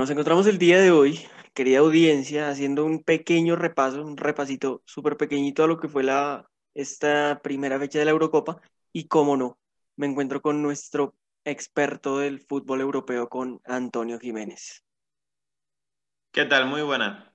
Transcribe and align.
Nos 0.00 0.08
encontramos 0.08 0.46
el 0.46 0.56
día 0.56 0.80
de 0.80 0.90
hoy, 0.90 1.20
querida 1.52 1.80
audiencia, 1.80 2.48
haciendo 2.48 2.86
un 2.86 3.02
pequeño 3.04 3.54
repaso, 3.54 4.00
un 4.00 4.16
repasito 4.16 4.80
súper 4.86 5.18
pequeñito 5.18 5.62
a 5.62 5.66
lo 5.66 5.78
que 5.78 5.88
fue 5.88 6.02
la, 6.02 6.48
esta 6.72 7.38
primera 7.42 7.78
fecha 7.78 7.98
de 7.98 8.06
la 8.06 8.12
Eurocopa. 8.12 8.62
Y 8.94 9.08
cómo 9.08 9.36
no, 9.36 9.58
me 9.96 10.06
encuentro 10.06 10.40
con 10.40 10.62
nuestro 10.62 11.14
experto 11.44 12.16
del 12.16 12.40
fútbol 12.40 12.80
europeo, 12.80 13.28
con 13.28 13.60
Antonio 13.64 14.18
Jiménez. 14.18 14.82
¿Qué 16.32 16.46
tal? 16.46 16.64
Muy 16.64 16.80
buena. 16.80 17.34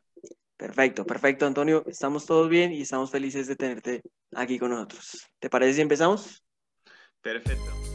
Perfecto, 0.57 1.05
perfecto, 1.05 1.45
Antonio. 1.45 1.83
Estamos 1.85 2.25
todos 2.25 2.49
bien 2.49 2.73
y 2.73 2.81
estamos 2.81 3.11
felices 3.11 3.45
de 3.45 3.57
tenerte 3.57 4.01
aquí 4.33 4.57
con 4.57 4.71
nosotros. 4.71 5.29
¿Te 5.37 5.51
parece 5.51 5.75
si 5.75 5.81
empezamos? 5.81 6.43
Perfecto. 7.21 7.94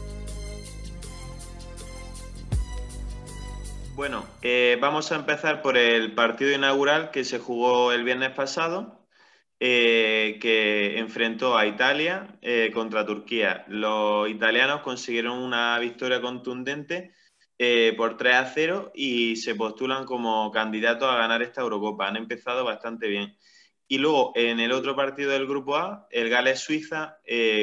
Bueno, 3.93 4.37
eh, 4.41 4.77
vamos 4.79 5.11
a 5.11 5.15
empezar 5.15 5.61
por 5.61 5.77
el 5.77 6.15
partido 6.15 6.53
inaugural 6.53 7.11
que 7.11 7.25
se 7.25 7.39
jugó 7.39 7.91
el 7.91 8.05
viernes 8.05 8.31
pasado, 8.31 9.05
eh, 9.59 10.39
que 10.41 10.97
enfrentó 10.97 11.57
a 11.57 11.65
Italia 11.65 12.39
eh, 12.41 12.71
contra 12.73 13.05
Turquía. 13.05 13.65
Los 13.67 14.29
italianos 14.29 14.79
consiguieron 14.81 15.39
una 15.39 15.77
victoria 15.79 16.21
contundente 16.21 17.13
por 17.97 18.17
3 18.17 18.35
a 18.35 18.45
0 18.45 18.91
y 18.95 19.35
se 19.35 19.55
postulan 19.55 20.05
como 20.05 20.49
candidatos 20.51 21.09
a 21.09 21.17
ganar 21.17 21.41
esta 21.43 21.61
Eurocopa. 21.61 22.07
Han 22.07 22.15
empezado 22.15 22.63
bastante 22.63 23.07
bien. 23.07 23.37
Y 23.87 23.97
luego 23.99 24.31
en 24.35 24.59
el 24.59 24.71
otro 24.71 24.95
partido 24.95 25.31
del 25.31 25.47
Grupo 25.47 25.75
A, 25.75 26.07
el 26.11 26.29
Gales-Suiza, 26.29 27.19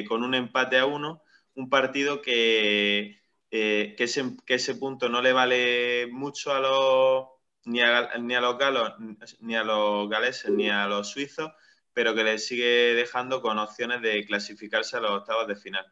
con 0.08 0.22
un 0.22 0.34
empate 0.34 0.78
a 0.78 0.86
uno, 0.86 1.22
un 1.54 1.68
partido 1.68 2.22
que 2.22 3.18
eh, 3.50 3.94
que, 3.96 4.04
ese, 4.04 4.74
punto 4.74 5.08
no 5.08 5.22
le 5.22 5.32
vale 5.32 6.06
mucho 6.10 6.52
a 6.52 6.60
los, 6.60 7.28
ni, 7.64 7.80
a, 7.80 8.18
ni 8.18 8.34
a 8.34 8.40
los 8.40 8.58
galos, 8.58 8.92
ni 9.40 9.56
a 9.56 9.64
los 9.64 10.08
galeses, 10.08 10.50
ni 10.50 10.68
a 10.68 10.86
los 10.86 11.08
suizos, 11.08 11.52
pero 11.92 12.14
que 12.14 12.24
le 12.24 12.38
sigue 12.38 12.94
dejando 12.94 13.40
con 13.40 13.58
opciones 13.58 14.02
de 14.02 14.24
clasificarse 14.26 14.96
a 14.96 15.00
los 15.00 15.10
octavos 15.12 15.48
de 15.48 15.56
final. 15.56 15.86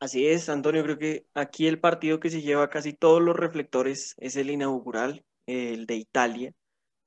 Así 0.00 0.26
es, 0.26 0.48
Antonio, 0.48 0.82
creo 0.82 0.96
que 0.96 1.26
aquí 1.34 1.66
el 1.66 1.78
partido 1.78 2.20
que 2.20 2.30
se 2.30 2.40
lleva 2.40 2.70
casi 2.70 2.94
todos 2.94 3.20
los 3.20 3.36
reflectores 3.36 4.14
es 4.18 4.34
el 4.36 4.50
inaugural, 4.50 5.24
el 5.44 5.84
de 5.84 5.96
Italia. 5.96 6.52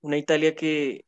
Una 0.01 0.17
Italia 0.17 0.53
que, 0.53 1.05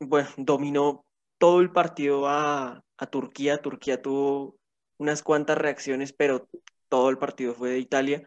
bueno, 0.00 0.28
dominó 0.36 1.04
todo 1.38 1.60
el 1.60 1.70
partido 1.70 2.26
a, 2.26 2.82
a 2.96 3.06
Turquía. 3.06 3.62
Turquía 3.62 4.02
tuvo 4.02 4.56
unas 4.98 5.22
cuantas 5.22 5.56
reacciones, 5.56 6.12
pero 6.12 6.48
todo 6.94 7.10
el 7.10 7.18
partido 7.18 7.54
fue 7.54 7.70
de 7.70 7.80
Italia, 7.80 8.22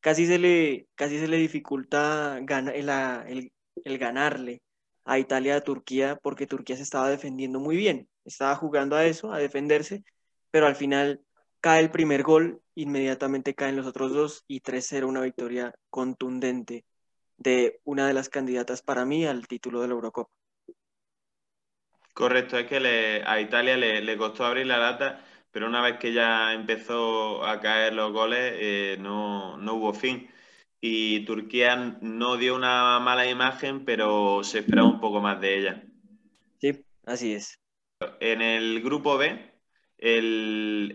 casi 0.00 0.26
se 0.26 0.38
le, 0.38 0.86
casi 0.94 1.18
se 1.18 1.26
le 1.26 1.38
dificulta 1.38 2.36
el, 2.36 3.52
el, 3.84 3.98
ganarle 3.98 4.60
a 5.06 5.18
Italia 5.18 5.56
a 5.56 5.62
Turquía 5.62 6.16
porque 6.22 6.46
Turquía 6.46 6.76
se 6.76 6.82
estaba 6.82 7.08
defendiendo 7.08 7.60
muy 7.60 7.76
bien, 7.76 8.10
estaba 8.26 8.56
jugando 8.56 8.94
a 8.94 9.06
eso, 9.06 9.32
a 9.32 9.38
defenderse, 9.38 10.04
pero 10.50 10.66
al 10.66 10.76
final 10.76 11.22
cae 11.62 11.80
el 11.80 11.90
primer 11.90 12.22
gol, 12.22 12.60
inmediatamente 12.74 13.54
caen 13.54 13.76
los 13.76 13.86
otros 13.86 14.12
dos 14.12 14.44
y 14.46 14.60
3-0 14.60 15.08
una 15.08 15.22
victoria 15.22 15.72
contundente 15.88 16.84
de 17.38 17.80
una 17.84 18.06
de 18.06 18.12
las 18.12 18.28
candidatas 18.28 18.82
para 18.82 19.06
mí 19.06 19.24
al 19.24 19.48
título 19.48 19.80
de 19.80 19.88
la 19.88 19.94
Eurocopa. 19.94 20.30
Correcto, 22.12 22.58
es 22.58 22.66
que 22.66 23.22
a 23.24 23.40
Italia 23.40 23.78
le, 23.78 24.18
costó 24.18 24.44
abrir 24.44 24.66
la 24.66 24.76
lata 24.76 25.24
pero 25.52 25.66
una 25.66 25.82
vez 25.82 25.98
que 25.98 26.12
ya 26.12 26.52
empezó 26.52 27.44
a 27.44 27.60
caer 27.60 27.94
los 27.94 28.12
goles, 28.12 28.54
eh, 28.56 28.96
no, 29.00 29.56
hubo 29.56 29.92
fin. 29.92 30.30
Y 30.80 31.24
Turquía 31.24 31.98
no 32.00 32.36
dio 32.36 32.56
una 32.56 32.98
mala 33.00 33.28
imagen, 33.28 33.84
pero 33.84 34.42
se 34.44 34.60
esperaba 34.60 34.88
un 34.88 35.00
poco 35.00 35.20
más 35.20 35.40
de 35.40 35.58
ella. 35.58 35.82
Sí, 36.58 36.84
así 37.04 37.34
es. 37.34 37.58
En 38.20 38.40
el 38.40 38.80
grupo 38.82 39.18
B, 39.18 39.52
el, 39.98 40.94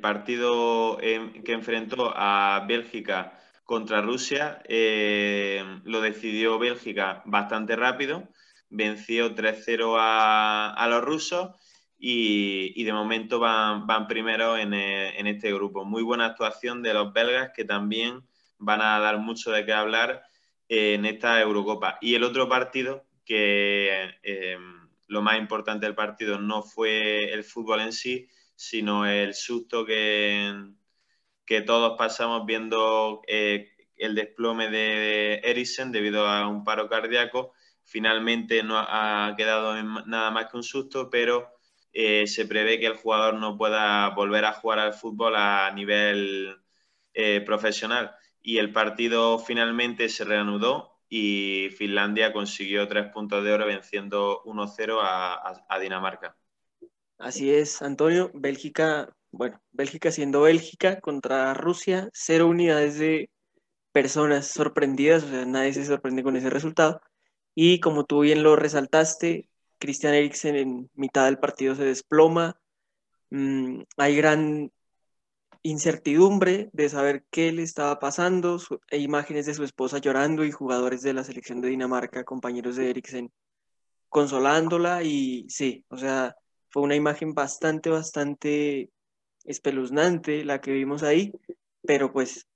partido 0.00 0.96
que 0.98 1.52
enfrentó 1.52 2.12
a 2.14 2.64
Bélgica 2.66 3.38
contra 3.64 4.00
Rusia 4.00 4.62
eh, 4.68 5.80
lo 5.84 6.00
decidió 6.00 6.58
Bélgica 6.58 7.22
bastante 7.26 7.76
rápido, 7.76 8.28
venció 8.70 9.34
3-0 9.34 9.96
a, 9.98 10.72
a 10.72 10.88
los 10.88 11.04
rusos 11.04 11.50
y, 11.98 12.84
de 12.84 12.92
momento 12.92 13.38
van, 13.38 13.86
van 13.86 14.06
primero 14.06 14.56
en, 14.56 14.74
eh, 14.74 15.18
en, 15.18 15.26
este 15.26 15.52
grupo. 15.52 15.84
Muy 15.84 16.02
buena 16.02 16.26
actuación 16.26 16.82
de 16.82 16.94
los 16.94 17.12
belgas 17.12 17.52
que 17.54 17.64
también 17.64 18.22
van 18.58 18.82
a 18.82 18.98
dar 19.00 19.18
mucho 19.18 19.50
de 19.50 19.64
qué 19.64 19.72
hablar 19.72 20.22
en 20.68 21.06
esta 21.06 21.40
Eurocopa. 21.40 21.98
Y 22.00 22.14
el 22.14 22.24
otro 22.24 22.48
partido, 22.48 23.06
que 23.24 24.14
eh, 24.22 24.58
lo 25.08 25.22
más 25.22 25.38
importante 25.38 25.86
del 25.86 25.94
partido 25.94 26.38
no 26.38 26.62
fue 26.62 27.32
el 27.32 27.44
fútbol 27.44 27.80
en 27.80 27.92
sí, 27.92 28.28
sino 28.54 29.06
el 29.06 29.34
susto 29.34 29.84
que, 29.84 30.52
que 31.44 31.62
todos 31.62 31.96
pasamos 31.98 32.46
viendo 32.46 33.22
eh, 33.26 33.70
el 33.96 34.14
desplome 34.14 34.70
de 34.70 35.40
Eriksen 35.44 35.92
debido 35.92 36.26
a 36.26 36.46
un 36.48 36.64
paro 36.64 36.88
cardíaco. 36.88 37.52
Finalmente 37.84 38.62
no 38.62 38.78
ha 38.78 39.34
quedado 39.36 39.76
en 39.76 39.94
nada 40.06 40.30
más 40.30 40.50
que 40.50 40.56
un 40.56 40.62
susto, 40.62 41.08
pero 41.08 41.55
eh, 41.98 42.26
se 42.26 42.44
prevé 42.44 42.78
que 42.78 42.84
el 42.84 42.96
jugador 42.98 43.36
no 43.36 43.56
pueda 43.56 44.10
volver 44.10 44.44
a 44.44 44.52
jugar 44.52 44.78
al 44.80 44.92
fútbol 44.92 45.34
a 45.34 45.72
nivel 45.72 46.54
eh, 47.14 47.40
profesional. 47.40 48.14
Y 48.42 48.58
el 48.58 48.70
partido 48.70 49.38
finalmente 49.38 50.10
se 50.10 50.24
reanudó 50.24 51.00
y 51.08 51.70
Finlandia 51.78 52.34
consiguió 52.34 52.86
tres 52.86 53.10
puntos 53.14 53.42
de 53.42 53.50
oro 53.50 53.64
venciendo 53.64 54.42
1-0 54.44 54.98
a, 55.00 55.78
Dinamarca. 55.80 56.36
Así 57.16 57.50
es, 57.50 57.80
Antonio. 57.80 58.30
Bélgica, 58.34 59.08
bueno, 59.30 59.58
Bélgica 59.72 60.10
siendo 60.10 60.42
Bélgica 60.42 61.00
contra 61.00 61.54
Rusia, 61.54 62.10
cero 62.12 62.46
unidades 62.46 62.98
de 62.98 63.30
personas 63.92 64.48
sorprendidas, 64.48 65.24
o 65.24 65.28
sea, 65.30 65.46
nadie 65.46 65.72
se 65.72 65.86
sorprende 65.86 66.22
con 66.22 66.36
ese 66.36 66.50
resultado. 66.50 67.00
Y 67.54 67.80
como 67.80 68.04
tú 68.04 68.20
bien 68.20 68.42
lo 68.42 68.54
resaltaste, 68.54 69.48
Christian 69.78 70.14
Eriksen 70.14 70.56
en 70.56 70.90
mitad 70.94 71.26
del 71.26 71.38
partido 71.38 71.74
se 71.74 71.84
desploma. 71.84 72.60
Mm, 73.30 73.82
hay 73.96 74.16
gran 74.16 74.72
incertidumbre 75.62 76.70
de 76.72 76.88
saber 76.88 77.24
qué 77.30 77.52
le 77.52 77.62
estaba 77.62 77.98
pasando, 77.98 78.60
e 78.90 78.98
imágenes 78.98 79.46
de 79.46 79.54
su 79.54 79.64
esposa 79.64 79.98
llorando 79.98 80.44
y 80.44 80.52
jugadores 80.52 81.02
de 81.02 81.12
la 81.12 81.24
selección 81.24 81.60
de 81.60 81.68
Dinamarca, 81.68 82.24
compañeros 82.24 82.76
de 82.76 82.90
Eriksen, 82.90 83.32
consolándola 84.08 85.02
y 85.02 85.46
sí, 85.48 85.84
o 85.88 85.96
sea, 85.98 86.36
fue 86.70 86.82
una 86.82 86.94
imagen 86.94 87.34
bastante, 87.34 87.90
bastante 87.90 88.90
espeluznante 89.44 90.44
la 90.44 90.60
que 90.60 90.72
vimos 90.72 91.02
ahí, 91.02 91.32
pero 91.82 92.12
pues 92.12 92.46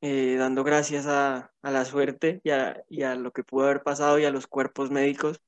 eh, 0.00 0.36
dando 0.36 0.64
gracias 0.64 1.06
a, 1.06 1.52
la 1.62 1.84
suerte 1.84 2.40
y 2.44 2.50
a, 2.50 2.82
y 2.88 3.02
a, 3.04 3.14
lo 3.14 3.32
que 3.32 3.44
pudo 3.44 3.64
haber 3.66 3.82
pasado 3.84 4.18
y 4.18 4.24
a 4.24 4.30
los 4.30 4.48
cuerpos 4.48 4.90
médicos, 4.90 5.40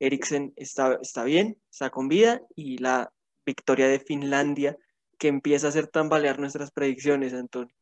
Eriksen 0.00 0.52
está, 0.56 0.98
está 1.00 1.24
bien, 1.24 1.58
está 1.70 1.90
con 1.90 2.08
vida 2.08 2.40
y 2.56 2.78
la 2.78 3.12
victoria 3.44 3.86
de 3.86 4.00
Finlandia 4.00 4.76
que 5.18 5.28
empieza 5.28 5.66
a 5.66 5.70
hacer 5.70 5.86
tambalear 5.86 6.38
nuestras 6.40 6.70
predicciones, 6.72 7.34
Antonio. 7.34 7.74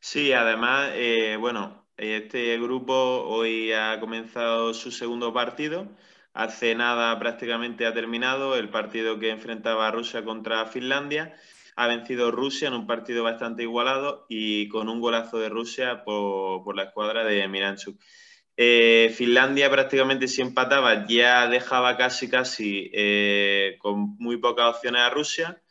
Sí, 0.00 0.32
además, 0.32 0.92
eh, 0.94 1.36
bueno, 1.38 1.86
este 1.98 2.58
grupo 2.58 2.94
hoy 2.94 3.72
ha 3.72 4.00
comenzado 4.00 4.72
su 4.72 4.90
segundo 4.90 5.32
partido. 5.34 5.88
Hace 6.32 6.74
nada 6.74 7.18
prácticamente 7.18 7.84
ha 7.84 7.92
terminado 7.92 8.56
el 8.56 8.70
partido 8.70 9.18
que 9.18 9.30
enfrentaba 9.30 9.88
a 9.88 9.90
Rusia 9.90 10.24
contra 10.24 10.64
Finlandia. 10.66 11.34
Ha 11.76 11.86
vencido 11.86 12.30
Rusia 12.30 12.68
en 12.68 12.74
un 12.74 12.86
partido 12.86 13.22
bastante 13.22 13.62
igualado 13.62 14.24
y 14.28 14.68
con 14.68 14.88
un 14.88 15.00
golazo 15.00 15.38
de 15.38 15.50
Rusia 15.50 16.04
por, 16.04 16.64
por 16.64 16.76
la 16.76 16.84
escuadra 16.84 17.24
de 17.24 17.46
Miranchuk. 17.46 18.00
Eh, 18.60 19.14
Finlandia 19.14 19.70
prácticamente 19.70 20.26
si 20.26 20.42
empataba 20.42 21.06
ya 21.06 21.46
dejaba 21.46 21.96
casi 21.96 22.28
casi 22.28 22.90
eh, 22.92 23.76
con 23.78 24.16
muy 24.18 24.38
pocas 24.38 24.74
opciones 24.74 25.02
a 25.02 25.10
Rusia 25.10 25.62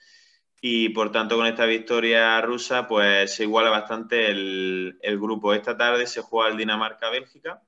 y 0.61 0.87
por 0.89 1.11
tanto 1.11 1.35
con 1.35 1.47
esta 1.47 1.65
victoria 1.65 2.39
rusa 2.39 2.87
pues 2.87 3.35
se 3.35 3.43
iguala 3.43 3.69
bastante 3.71 4.31
el, 4.31 5.19
grupo. 5.19 5.53
Esta 5.53 5.75
tarde 5.75 6.07
se 6.07 6.21
juega 6.21 6.49
el 6.49 6.55
Dinamarca-Bélgica 6.55 7.61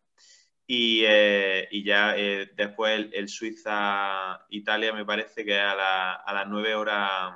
y, 0.66 1.04
eh, 1.06 1.68
ya 1.84 2.14
después 2.56 3.10
el, 3.12 3.28
Suiza-Italia 3.28 4.94
me 4.94 5.04
parece 5.04 5.44
que 5.44 5.58
es 5.58 5.62
a, 5.62 6.24
las 6.34 6.48
9 6.48 6.76
horas 6.76 7.34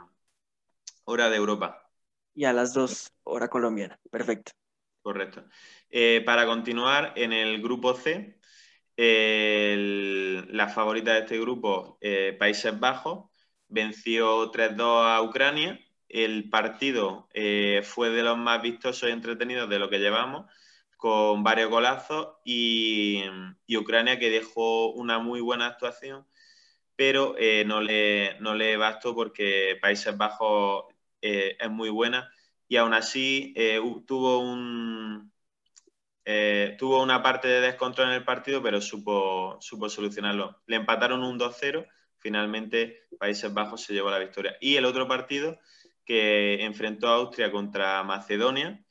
hora 1.03 1.29
de 1.29 1.36
Europa. 1.36 1.91
Y 2.33 2.45
a 2.45 2.53
las 2.53 2.74
2 2.74 3.12
hora 3.24 3.50
colombiana, 3.50 4.00
perfecto. 4.09 4.53
Correcto. 5.01 5.44
Eh, 5.95 6.23
para 6.25 6.47
continuar, 6.47 7.13
en 7.15 7.33
el 7.33 7.61
grupo 7.61 7.93
C, 7.93 8.35
la 8.97 10.67
favorita 10.67 11.13
de 11.13 11.19
este 11.19 11.39
grupo, 11.39 11.99
eh, 12.01 12.35
Países 12.39 12.79
Bajos, 12.79 13.29
venció 13.67 14.49
3-2 14.51 15.05
a 15.05 15.21
Ucrania. 15.21 15.79
El 16.09 16.49
partido 16.49 17.29
eh, 17.35 17.81
fue 17.83 18.09
de 18.09 18.23
los 18.23 18.39
más 18.39 18.59
vistosos 18.63 19.07
y 19.07 19.11
entretenidos 19.11 19.69
de 19.69 19.77
lo 19.77 19.87
que 19.91 19.99
llevamos, 19.99 20.51
con 20.97 21.43
varios 21.43 21.69
golazos 21.69 22.37
y, 22.43 23.23
Ucrania 23.77 24.17
que 24.17 24.31
dejó 24.31 24.93
una 24.93 25.19
muy 25.19 25.41
buena 25.41 25.67
actuación, 25.67 26.25
pero 26.95 27.35
no, 27.65 27.81
le, 27.81 28.39
no 28.39 28.55
le 28.55 28.77
bastó 28.77 29.13
porque 29.13 29.77
Países 29.81 30.17
Bajos 30.17 30.85
es 31.21 31.69
muy 31.69 31.89
buena 31.89 32.31
y 32.67 32.77
aún 32.77 32.93
así 32.93 33.53
tuvo 34.05 34.39
un, 34.39 35.32
tuvo 36.77 37.03
una 37.03 37.21
parte 37.21 37.47
de 37.47 37.61
descontrol 37.61 38.09
en 38.09 38.13
el 38.15 38.23
partido, 38.23 38.61
pero 38.61 38.79
supo, 38.81 39.57
supo 39.59 39.89
solucionarlo. 39.89 40.61
Le 40.67 40.77
empataron 40.77 41.23
un 41.23 41.37
2-0, 41.37 41.87
finalmente 42.19 43.07
Países 43.19 43.53
Bajos 43.53 43.81
se 43.81 43.93
llevó 43.93 44.09
la 44.09 44.19
victoria. 44.19 44.55
Y 44.61 44.75
el 44.75 44.85
otro 44.85 45.07
partido 45.07 45.59
que 46.05 46.63
enfrentó 46.63 47.07
a 47.07 47.15
Austria 47.15 47.51
contra 47.51 48.03
Macedonia, 48.03 48.83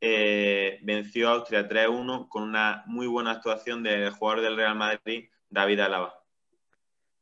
eh, 0.00 0.78
venció 0.82 1.28
a 1.28 1.32
Austria 1.32 1.68
3-1 1.68 2.28
con 2.28 2.44
una 2.44 2.84
muy 2.86 3.06
buena 3.06 3.32
actuación 3.32 3.82
del 3.82 4.10
jugador 4.10 4.42
del 4.42 4.56
Real 4.56 4.76
Madrid, 4.76 5.28
David 5.50 5.80
Alaba. 5.80 6.22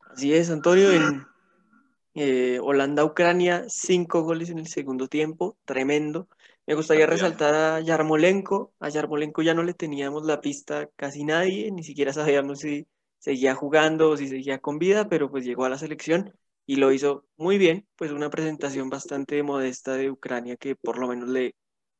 Así 0.01 0.35
es, 0.35 0.51
Antonio, 0.51 0.89
eh, 2.15 2.59
Holanda-Ucrania, 2.63 3.65
cinco 3.69 4.23
goles 4.23 4.51
en 4.51 4.59
el 4.59 4.67
segundo 4.67 5.09
tiempo, 5.09 5.57
tremendo. 5.65 6.29
Me 6.67 6.75
gustaría 6.75 7.07
resaltar 7.07 7.55
a 7.55 7.81
Yarmolenko. 7.81 8.75
A 8.81 8.89
Yarmolenko 8.89 9.43
ya 9.43 9.55
no 9.55 9.63
le 9.63 9.73
teníamos 9.73 10.25
la 10.25 10.41
pista 10.41 10.89
casi 10.97 11.25
nadie, 11.25 11.71
ni 11.71 11.85
siquiera 11.85 12.13
sabíamos 12.13 12.59
si 12.59 12.87
seguía 13.19 13.55
jugando 13.55 14.11
o 14.11 14.17
si 14.17 14.27
seguía 14.29 14.59
con 14.59 14.79
vida, 14.79 15.09
pero 15.09 15.31
pues 15.31 15.45
llegó 15.45 15.65
a 15.65 15.69
la 15.69 15.79
selección 15.79 16.35
y 16.67 16.77
lo 16.77 16.91
hizo 16.93 17.25
muy 17.37 17.57
bien, 17.59 17.87
pues 17.95 18.11
una 18.11 18.31
presentación 18.31 18.91
bastante 18.91 19.43
modesta 19.45 19.95
de 19.95 20.11
Ucrania 20.11 20.57
que 20.57 20.75
por 20.75 20.99
lo 20.99 21.07
menos 21.07 21.29
le 21.29 21.55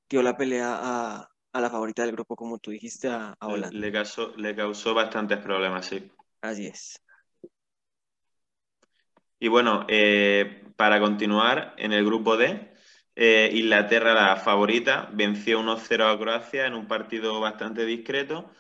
dio 0.09 0.23
la 0.23 0.37
pelea 0.37 0.77
a, 0.81 1.31
la 1.53 1.71
favorita 1.71 2.03
del 2.03 2.13
grupo, 2.13 2.37
como 2.37 2.59
tú 2.59 2.73
dijiste, 2.73 3.09
a, 3.09 3.35
Holanda. 3.41 3.79
Le 3.79 3.93
causó, 3.93 4.37
le 4.37 4.55
causó 4.55 4.95
bastantes 4.95 5.39
problemas, 5.39 5.87
sí. 5.87 6.11
Así 6.43 6.67
es. 6.67 7.01
Y 9.39 9.49
bueno, 9.49 9.87
eh, 9.89 10.65
para 10.77 11.01
continuar, 11.01 11.75
en 11.79 11.93
el 11.93 12.05
grupo 12.05 12.37
D, 12.37 12.76
eh, 13.17 13.51
Inglaterra, 13.55 14.15
la 14.15 14.37
favorita, 14.37 15.09
venció 15.13 15.61
1-0 15.61 16.05
a 16.05 16.19
Croacia 16.19 16.67
en 16.67 16.75
un 16.75 16.87
partido 16.87 17.41
bastante 17.41 17.87
discreto, 17.87 18.53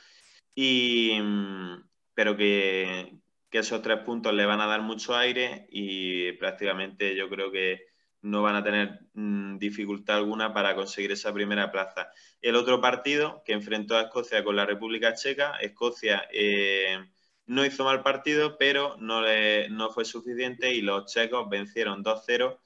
y, 0.55 1.19
mm, 1.21 1.85
pero 2.15 2.37
que, 2.37 3.21
esos 3.53 3.81
tres 3.81 4.01
puntos 4.01 4.35
le 4.35 4.45
van 4.45 4.61
a 4.61 4.67
dar 4.67 4.83
mucho 4.83 5.17
aire 5.17 5.67
y 5.71 6.33
prácticamente 6.33 7.17
yo 7.17 7.27
creo 7.31 7.51
que 7.51 7.87
no 8.21 8.43
van 8.43 8.57
a 8.57 8.63
tener 8.63 9.01
mm, 9.15 9.57
dificultad 9.57 10.17
alguna 10.19 10.53
para 10.53 10.75
conseguir 10.75 11.13
esa 11.13 11.33
primera 11.33 11.73
plaza. 11.73 12.11
El 12.43 12.57
otro 12.57 12.83
partido 12.83 13.43
que 13.47 13.55
enfrentó 13.55 13.97
a 13.97 14.03
Escocia 14.03 14.45
con 14.45 14.57
la 14.57 14.67
República 14.67 15.15
Checa, 15.15 15.57
Escocia 15.57 16.29
eh, 16.33 16.99
no 17.47 17.65
hizo 17.65 17.85
mal 17.85 18.03
partido, 18.03 18.59
pero 18.59 18.97
no, 18.99 19.23
le, 19.23 19.71
no 19.71 19.91
fue 19.91 20.05
suficiente 20.05 20.75
y 20.75 20.83
los 20.83 21.11
checos 21.11 21.49
vencieron 21.49 22.05
2-0. 22.05 22.59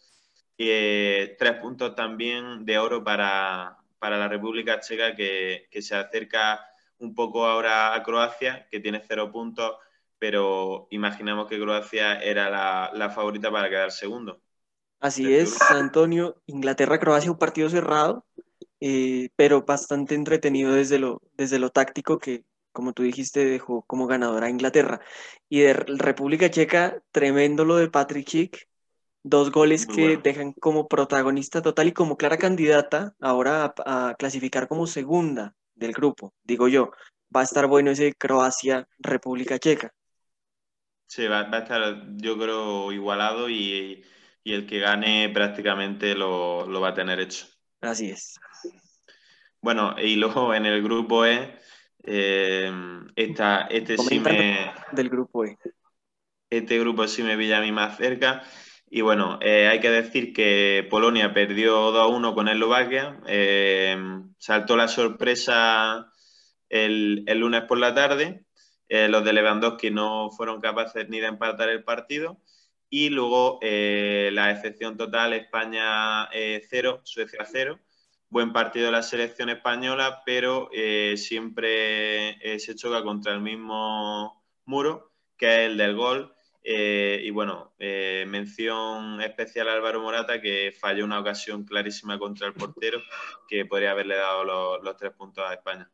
Eh, 0.62 1.36
tres 1.38 1.54
puntos 1.54 1.94
también 1.94 2.66
de 2.66 2.76
oro 2.76 3.02
para, 3.02 3.78
la 3.98 4.28
República 4.28 4.78
Checa 4.78 5.16
que, 5.16 5.66
se 5.80 5.96
acerca 5.96 6.60
un 6.98 7.14
poco 7.14 7.46
ahora 7.46 7.94
a 7.94 8.02
Croacia, 8.02 8.66
que 8.70 8.78
tiene 8.78 9.02
cero 9.08 9.32
puntos, 9.32 9.76
pero 10.18 10.86
imaginamos 10.90 11.48
que 11.48 11.58
Croacia 11.58 12.20
era 12.20 12.50
la, 12.50 12.90
la 12.92 13.08
favorita 13.08 13.50
para 13.50 13.70
quedar 13.70 13.90
segundo. 13.90 14.42
Así 14.98 15.32
es, 15.32 15.58
Antonio. 15.70 16.42
Inglaterra-Croacia, 16.44 17.30
un 17.30 17.38
partido 17.38 17.70
cerrado, 17.70 18.26
eh, 18.80 19.30
pero 19.36 19.62
bastante 19.62 20.14
entretenido 20.14 20.74
desde 20.74 20.98
lo, 20.98 21.22
desde 21.38 21.58
lo 21.58 21.70
táctico 21.70 22.18
que, 22.18 22.44
como 22.70 22.92
tú 22.92 23.02
dijiste, 23.02 23.46
dejó 23.46 23.80
como 23.86 24.06
ganadora 24.06 24.48
a 24.48 24.50
Inglaterra. 24.50 25.00
Y 25.48 25.60
de 25.60 25.72
República 25.72 26.50
Checa, 26.50 27.02
tremendo 27.12 27.64
lo 27.64 27.76
de 27.76 27.88
Patrick 27.88 28.28
Schick. 28.28 28.69
Dos 29.22 29.50
goles 29.50 29.86
que 29.86 30.16
dejan 30.16 30.52
como 30.54 30.88
protagonista 30.88 31.60
total 31.60 31.88
y 31.88 31.92
como 31.92 32.16
clara 32.16 32.38
candidata 32.38 33.14
ahora 33.20 33.74
a, 33.84 34.14
clasificar 34.18 34.66
como 34.66 34.86
segunda 34.86 35.54
del 35.74 35.92
grupo, 35.92 36.32
digo 36.42 36.68
yo. 36.68 36.92
Va 37.34 37.40
a 37.40 37.44
estar 37.44 37.66
bueno 37.66 37.90
ese 37.90 38.14
Croacia-República 38.14 39.58
Checa. 39.58 39.92
Sí, 41.06 41.26
va, 41.26 41.44
va, 41.44 41.58
a 41.58 41.60
estar, 41.60 42.06
yo 42.16 42.38
creo, 42.38 42.92
igualado 42.92 43.48
y, 43.48 44.02
y 44.42 44.54
el 44.54 44.66
que 44.66 44.78
gane 44.78 45.28
prácticamente 45.28 46.14
lo, 46.14 46.80
va 46.80 46.88
a 46.88 46.94
tener 46.94 47.20
hecho. 47.20 47.46
Así 47.80 48.10
es. 48.10 48.38
Bueno, 49.60 49.94
y 49.98 50.16
luego 50.16 50.54
en 50.54 50.66
el 50.66 50.82
grupo 50.82 51.26
E, 51.26 51.58
eh, 52.04 52.72
este 53.16 53.98
sí 53.98 54.20
me... 54.20 54.72
Del 54.92 55.10
grupo 55.10 55.44
E. 55.44 55.58
Este 56.48 56.78
grupo 56.80 57.06
sí 57.06 57.22
me 57.22 57.36
pilla 57.36 57.58
a 57.58 57.60
mí 57.60 57.70
más 57.70 57.96
cerca. 57.98 58.42
Y 58.90 59.02
bueno, 59.02 59.38
eh, 59.40 59.68
hay 59.68 59.80
que 59.80 59.90
decir 59.90 60.32
que 60.32 60.86
Polonia 60.90 61.32
perdió 61.32 61.92
2-1 61.92 62.34
con 62.34 62.48
Eslovaquia. 62.48 63.20
Eh, 63.26 63.96
saltó 64.38 64.76
la 64.76 64.88
sorpresa 64.88 66.10
el, 66.68 67.24
lunes 67.38 67.62
por 67.62 67.78
la 67.78 67.94
tarde. 67.94 68.44
los 68.88 69.24
de 69.24 69.32
Lewandowski 69.32 69.90
no 69.90 70.30
fueron 70.30 70.60
capaces 70.60 71.08
ni 71.08 71.20
de 71.20 71.28
empatar 71.28 71.68
el 71.68 71.84
partido. 71.84 72.40
Y 72.92 73.08
luego 73.10 73.60
eh, 73.62 74.30
la 74.32 74.50
excepción 74.50 74.96
total, 74.96 75.32
España 75.32 76.28
0, 76.32 76.32
eh, 76.32 77.00
Suecia 77.04 77.46
0. 77.48 77.78
Buen 78.28 78.52
partido 78.52 78.90
la 78.90 79.02
selección 79.04 79.48
española, 79.48 80.22
pero 80.26 80.68
eh, 80.72 81.14
siempre 81.16 82.58
se 82.58 82.74
choca 82.74 83.02
contra 83.04 83.32
el 83.32 83.40
mismo 83.40 84.44
muro, 84.64 85.12
que 85.36 85.46
es 85.46 85.70
el 85.70 85.76
del 85.78 85.94
gol. 85.94 86.34
Y 86.62 87.30
bueno, 87.30 87.72
mención 87.78 89.20
especial 89.22 89.68
a 89.68 89.74
Álvaro 89.74 90.00
Morata, 90.00 90.40
que 90.40 90.72
falló 90.78 91.04
una 91.04 91.20
ocasión 91.20 91.64
clarísima 91.64 92.18
contra 92.18 92.46
el 92.46 92.54
portero, 92.54 93.00
que 93.48 93.64
podría 93.66 93.92
haberle 93.92 94.16
dado 94.16 94.44
los 94.80 94.96
tres 94.96 95.12
puntos 95.12 95.44
a 95.44 95.54
España. 95.54 95.90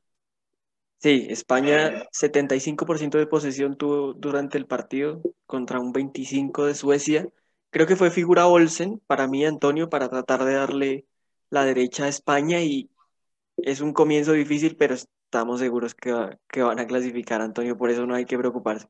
Sí, 0.98 1.26
España 1.28 2.04
75% 2.10 3.18
de 3.18 3.26
posesión 3.26 3.76
tuvo 3.76 4.14
durante 4.14 4.58
el 4.58 4.66
partido 4.66 5.22
contra 5.46 5.78
un 5.78 5.92
25% 5.92 6.66
de 6.66 6.74
Suecia. 6.74 7.28
Creo 7.70 7.86
que 7.86 7.96
fue 7.96 8.10
figura 8.10 8.46
Olsen 8.46 9.00
para 9.06 9.28
mí, 9.28 9.44
Antonio, 9.44 9.88
para 9.88 10.08
tratar 10.08 10.44
de 10.44 10.54
darle 10.54 11.06
la 11.50 11.64
derecha 11.64 12.04
a 12.04 12.08
España 12.08 12.60
y 12.62 12.90
es 13.58 13.80
un 13.80 13.92
comienzo 13.92 14.32
difícil, 14.32 14.76
pero 14.76 14.94
estamos 14.94 15.60
seguros 15.60 15.94
que, 15.94 16.12
que 16.48 16.62
van 16.62 16.80
a 16.80 16.86
clasificar, 16.86 17.40
Antonio, 17.42 17.76
por 17.76 17.90
eso 17.90 18.06
no 18.06 18.14
hay 18.14 18.24
que 18.24 18.38
preocuparse. 18.38 18.88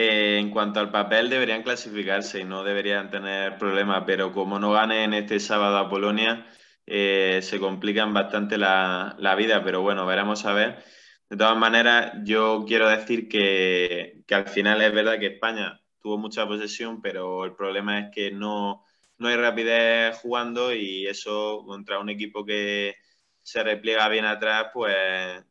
Eh, 0.00 0.38
en 0.38 0.50
cuanto 0.50 0.78
al 0.78 0.92
papel, 0.92 1.28
deberían 1.28 1.64
clasificarse 1.64 2.38
y 2.40 2.44
no 2.44 2.62
deberían 2.62 3.10
tener 3.10 3.58
problemas, 3.58 4.04
pero 4.06 4.32
como 4.32 4.60
no 4.60 4.70
ganen 4.70 5.12
este 5.12 5.40
sábado 5.40 5.76
a 5.76 5.90
Polonia, 5.90 6.46
eh, 6.86 7.40
se 7.42 7.58
complican 7.58 8.14
bastante 8.14 8.58
la, 8.58 9.16
vida, 9.36 9.64
pero 9.64 9.82
bueno, 9.82 10.06
veremos 10.06 10.44
a 10.46 10.52
ver. 10.52 10.84
De 11.28 11.36
todas 11.36 11.56
maneras, 11.58 12.12
yo 12.24 12.64
quiero 12.66 12.88
decir 12.88 13.28
que, 13.28 14.22
al 14.30 14.46
final 14.48 14.80
es 14.82 14.92
verdad 14.94 15.18
que 15.18 15.26
España 15.26 15.80
tuvo 16.00 16.16
mucha 16.16 16.46
posesión, 16.46 17.02
pero 17.02 17.44
el 17.44 17.54
problema 17.56 17.98
es 17.98 18.06
que 18.14 18.30
no, 18.30 18.84
hay 19.18 19.36
rapidez 19.36 20.16
jugando 20.18 20.72
y 20.72 21.08
eso 21.08 21.64
contra 21.66 21.98
un 21.98 22.08
equipo 22.08 22.44
que 22.44 22.94
se 23.42 23.64
repliega 23.64 24.08
bien 24.08 24.26
atrás, 24.26 24.68
pues 24.72 24.94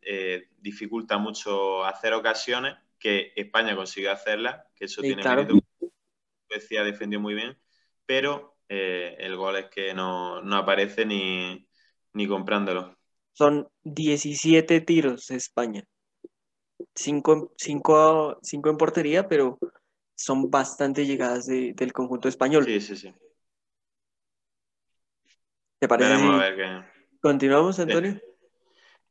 eh, 0.02 0.48
dificulta 0.60 1.18
mucho 1.18 1.84
hacer 1.86 2.14
ocasiones, 2.14 2.76
que 3.00 3.34
España 3.36 3.76
consiguió 3.76 4.12
hacerlas, 4.12 4.66
que 4.76 4.86
eso 4.86 5.02
tiene 5.02 5.22
claro. 5.22 5.44
mérito. 5.44 5.66
Suecia 6.50 6.84
defendió 6.84 7.20
muy 7.20 7.34
bien, 7.34 7.58
pero 8.06 8.58
eh, 8.70 9.16
el 9.20 9.36
gol 9.36 9.58
es 9.58 9.66
que 9.70 9.94
no, 9.94 10.38
aparece 10.56 11.06
ni, 11.06 12.28
comprándolo. 12.28 12.98
Son 13.34 13.68
17 13.84 14.82
tiros 14.82 15.30
España. 15.32 15.84
5 16.96 17.54
cinco, 17.58 18.40
cinco, 18.42 18.70
en 18.70 18.78
portería, 18.78 19.28
pero 19.28 19.58
son 20.16 20.50
bastante 20.50 21.06
llegadas 21.06 21.46
del 21.46 21.94
conjunto 21.94 22.28
español. 22.28 22.66
Sí, 22.66 22.82
sí, 22.82 22.96
sí. 22.96 23.14
¿Te 25.80 25.88
parece? 25.88 26.16
¿Continuamos, 27.22 27.80
Antonio? 27.80 28.20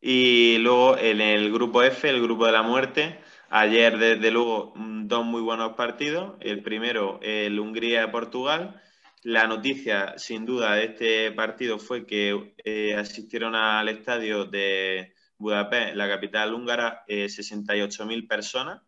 Y 0.01 0.59
luego 0.59 0.97
en 0.99 1.21
el 1.21 1.53
grupo 1.53 1.83
F, 1.83 2.09
el 2.09 2.23
grupo 2.23 2.47
de 2.47 2.53
la 2.53 2.63
muerte, 2.63 3.21
ayer 3.51 3.99
desde 3.99 4.31
luego 4.31 4.73
dos 4.77 5.25
muy 5.25 5.43
buenos 5.43 5.75
partidos. 5.75 6.35
El 6.41 6.63
primero, 6.63 7.19
el 7.23 7.59
Hungría-Portugal, 7.59 8.81
la 9.23 9.47
noticia, 9.47 10.19
sin 10.19 10.47
duda, 10.47 10.75
de 10.75 10.85
este 10.85 11.33
partido 11.33 11.79
fue 11.79 12.07
que 12.07 12.55
eh, 12.65 12.95
asistieron 12.95 13.55
al 13.55 13.89
estadio 13.89 14.45
de 14.45 15.15
Budapest, 15.39 15.97
la 15.97 16.09
capital 16.09 16.55
húngara, 16.55 17.05
68.000 17.09 18.19
eh, 18.19 18.27
personas 18.27 18.83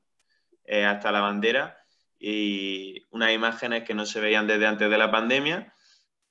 eh, 0.64 0.84
hasta 0.84 1.12
la 1.12 1.20
bandera 1.20 1.78
y 2.18 3.06
unas 3.10 3.32
imágenes 3.32 3.84
que 3.84 3.94
no 3.94 4.06
se 4.06 4.20
veían 4.20 4.46
desde 4.46 4.66
antes 4.66 4.90
de 4.90 4.98
la 4.98 5.10
pandemia. 5.10 5.72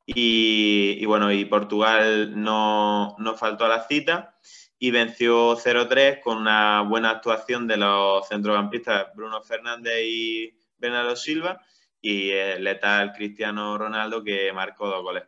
Y, 0.05 1.05
bueno, 1.05 1.31
y 1.33 1.43
Portugal 1.45 2.41
no, 2.41 3.15
no, 3.19 3.35
faltó 3.35 3.65
a 3.65 3.69
la 3.69 3.83
cita. 3.83 4.35
Y 4.79 4.91
venció 4.91 5.55
0-3 5.55 6.21
con 6.21 6.37
una 6.37 6.81
buena 6.81 7.09
actuación 7.11 7.67
de 7.67 7.77
los 7.77 8.27
centrocampistas 8.27 9.07
Bruno 9.15 9.41
Fernández 9.41 10.01
y 10.03 10.57
Bernardo 10.77 11.15
Silva 11.15 11.61
y 12.01 12.29
el 12.29 12.63
letal 12.63 13.11
Cristiano 13.13 13.77
Ronaldo 13.77 14.23
que 14.23 14.51
marcó 14.53 14.87
dos 14.87 15.01
goles. 15.01 15.23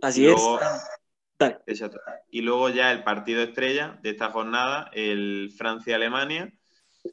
Así 0.00 0.26
es. 0.26 0.40
Exacto. 1.66 2.00
Y 2.30 2.42
luego 2.42 2.68
ya 2.68 2.92
el 2.92 3.02
partido 3.02 3.42
estrella 3.42 3.98
de 4.02 4.10
esta 4.10 4.30
jornada, 4.30 4.90
el 4.92 5.52
Francia-Alemania, 5.56 6.52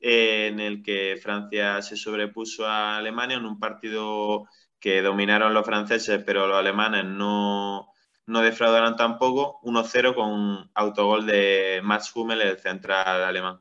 eh, 0.01 0.47
en 0.51 0.59
el 0.59 0.83
que 0.83 1.19
Francia 1.21 1.81
se 1.81 1.95
sobrepuso 1.95 2.67
a 2.67 2.97
Alemania 2.97 3.37
en 3.37 3.45
un 3.45 3.59
partido 3.59 4.47
que 4.79 5.01
dominaron 5.01 5.53
los 5.53 5.65
franceses, 5.65 6.23
pero 6.25 6.47
los 6.47 6.57
alemanes 6.57 7.05
no, 7.05 7.91
no 8.29 8.41
defraudaron 8.41 8.95
tampoco, 8.95 9.59
1-0 9.63 10.13
con 10.13 10.69
autogol 10.75 11.25
de 11.25 11.81
Max 11.83 12.15
Hummel, 12.15 12.41
el 12.41 12.59
central 12.59 13.23
alemán. 13.23 13.59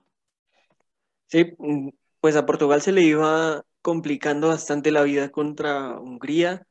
Sí, 1.27 1.55
mm, 1.59 1.89
pues 2.21 2.37
a 2.37 2.45
Portugal 2.45 2.83
se 2.83 2.93
le 2.93 3.03
iba 3.03 3.65
complicando 3.81 4.49
bastante 4.49 4.91
la 4.91 5.03
vida 5.03 5.31
contra 5.31 5.99
Hungría. 5.99 6.67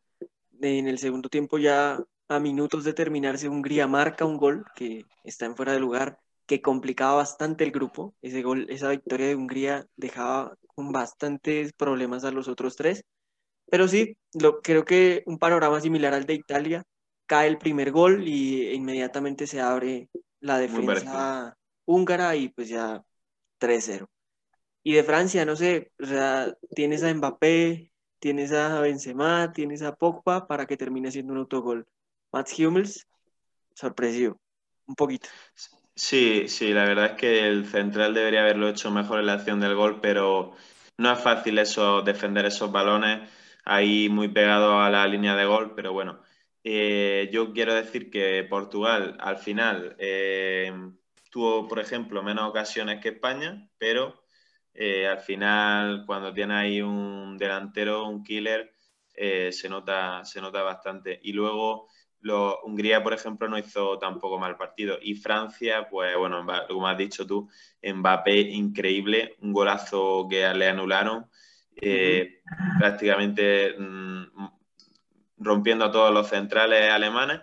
En 0.62 0.88
el 0.88 1.00
segundo 1.00 1.30
tiempo 1.30 1.58
ya 1.58 2.00
a 2.28 2.40
minutos 2.40 2.84
de 2.84 2.94
terminarse 2.94 3.50
Hungría 3.50 3.88
marca 3.88 4.26
un 4.26 4.38
gol 4.38 4.66
que 4.76 5.06
está 5.24 5.46
en 5.46 5.56
fuera 5.56 5.74
de 5.74 5.80
lugar, 5.80 6.20
que 6.46 6.62
complicaba 6.62 7.16
bastante 7.16 7.64
el 7.64 7.72
grupo. 7.72 8.14
Ese 8.22 8.44
gol, 8.44 8.68
esa 8.70 8.90
victoria 8.90 9.28
de 9.28 9.36
Hungría 9.36 9.88
dejaba 9.96 10.56
con 10.76 10.92
bastantes 10.92 11.74
problemas 11.74 12.24
a 12.26 12.32
los 12.32 12.48
otros 12.48 12.76
tres. 12.76 13.04
Pero 13.70 13.88
sí, 13.88 14.18
lo, 14.34 14.62
creo 14.62 14.86
que 14.86 15.24
un 15.26 15.40
panorama 15.40 15.82
similar 15.82 16.14
al 16.14 16.26
de 16.26 16.36
Italia. 16.36 16.84
Cae 17.28 17.48
el 17.48 17.58
primer 17.58 17.92
gol 17.92 18.28
y 18.28 18.72
inmediatamente 18.72 19.46
se 19.46 19.62
abre 19.62 20.10
la 20.40 20.58
defensa 20.58 21.56
húngara 21.86 22.36
y 22.36 22.50
pues 22.50 22.70
ya 22.70 23.04
3-0. 23.60 24.08
Y 24.84 24.94
de 24.94 25.04
Francia, 25.04 25.46
no 25.46 25.56
sé, 25.56 25.92
o 26.02 26.06
sea, 26.06 26.54
tienes 26.74 27.04
a 27.04 27.14
Mbappé, 27.14 27.92
tienes 28.20 28.54
a 28.54 28.80
Benzema, 28.80 29.52
tienes 29.52 29.82
a 29.82 29.96
Pogba 29.96 30.48
para 30.48 30.66
que 30.66 30.78
termine 30.78 31.12
siendo 31.12 31.34
un 31.34 31.40
autogol. 31.40 31.86
Mats 32.32 32.58
Hummels, 32.58 33.06
sorpresivo, 33.74 34.40
un 34.86 34.96
poquito. 34.96 35.28
Sí, 35.96 36.48
sí, 36.48 36.74
la 36.74 36.86
verdad 36.86 37.06
es 37.08 37.12
que 37.14 37.48
el 37.48 37.66
central 37.66 38.14
debería 38.14 38.42
haberlo 38.42 38.70
hecho 38.70 38.92
mejor 38.92 39.20
en 39.20 39.26
la 39.26 39.34
acción 39.34 39.60
del 39.60 39.76
gol, 39.76 40.00
pero 40.00 40.54
no 40.98 41.12
es 41.12 41.20
fácil 41.20 41.58
eso, 41.60 42.02
defender 42.02 42.46
esos 42.46 42.72
balones 42.72 43.30
ahí 43.66 44.08
muy 44.08 44.30
pegado 44.30 44.80
a 44.80 44.90
la 44.90 45.06
línea 45.08 45.36
de 45.36 45.46
gol, 45.46 45.74
pero 45.76 45.92
bueno, 45.92 46.22
eh, 46.70 47.30
yo 47.32 47.54
quiero 47.54 47.74
decir 47.74 48.10
que 48.12 48.46
Portugal 48.50 49.16
al 49.22 49.38
final 49.38 49.96
eh, 50.00 50.70
tuvo, 51.32 51.66
por 51.66 51.80
ejemplo, 51.80 52.22
menos 52.22 52.50
ocasiones 52.50 53.00
que 53.00 53.08
España, 53.08 53.70
pero 53.78 54.22
eh, 54.74 55.08
al 55.08 55.20
final, 55.20 56.04
cuando 56.06 56.34
tiene 56.34 56.56
ahí 56.56 56.82
un 56.82 57.38
delantero, 57.38 58.10
un 58.10 58.22
killer, 58.22 58.74
se, 59.16 59.70
nota, 59.70 60.26
se 60.26 60.42
nota 60.42 60.62
bastante. 60.62 61.18
Y 61.24 61.32
luego, 61.32 61.88
lo, 62.20 62.60
Hungría, 62.64 63.02
por 63.02 63.14
ejemplo, 63.14 63.48
no 63.48 63.58
hizo 63.58 63.98
tampoco 63.98 64.38
mal 64.38 64.58
partido. 64.58 65.00
Y 65.02 65.16
Francia, 65.16 65.88
pues 65.90 66.18
bueno, 66.18 66.46
como 66.68 66.86
has 66.86 66.98
dicho 66.98 67.26
tú, 67.26 67.50
Mbappé, 67.82 68.42
increíble, 68.42 69.38
un 69.40 69.54
golazo 69.54 70.28
que 70.30 70.54
le 70.54 70.68
anularon, 70.68 71.28
eh, 71.80 72.42
prácticamente 72.78 73.76
mm, 73.78 74.32
rompiendo 75.38 75.86
a 75.86 75.92
todos 75.92 76.14
los 76.14 76.28
centrales 76.28 76.92
alemanes. 76.92 77.42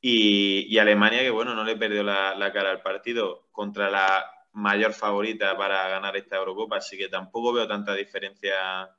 Y, 0.00 0.76
Alemania, 0.78 1.20
que 1.20 1.30
bueno, 1.30 1.54
no 1.54 1.62
le 1.64 1.76
perdió 1.76 2.02
la, 2.02 2.34
la 2.34 2.52
cara 2.52 2.70
al 2.70 2.82
partido 2.82 3.48
contra 3.52 3.88
la 3.88 4.24
mayor 4.52 4.92
favorita 4.92 5.56
para 5.56 5.88
ganar 5.88 6.16
esta 6.16 6.36
Eurocopa, 6.36 6.76
así 6.76 6.98
que 6.98 7.08
tampoco 7.08 7.52
veo 7.52 7.66
tanta 7.66 7.94
diferencia 7.94 8.90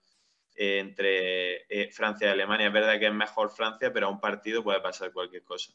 eh, 0.56 0.80
entre 0.80 1.66
eh, 1.70 1.92
Francia 1.92 2.28
y 2.28 2.32
Alemania. 2.32 2.68
Es 2.68 2.74
verdad 2.74 3.00
que 3.00 3.08
es 3.08 3.14
mejor 3.14 3.50
Francia, 3.52 3.92
pero 3.94 4.08
a 4.08 4.10
un 4.10 4.20
partido 4.20 4.64
puede 4.64 4.82
pasar 4.82 5.12
cualquier 5.12 5.44
cosa. 5.44 5.74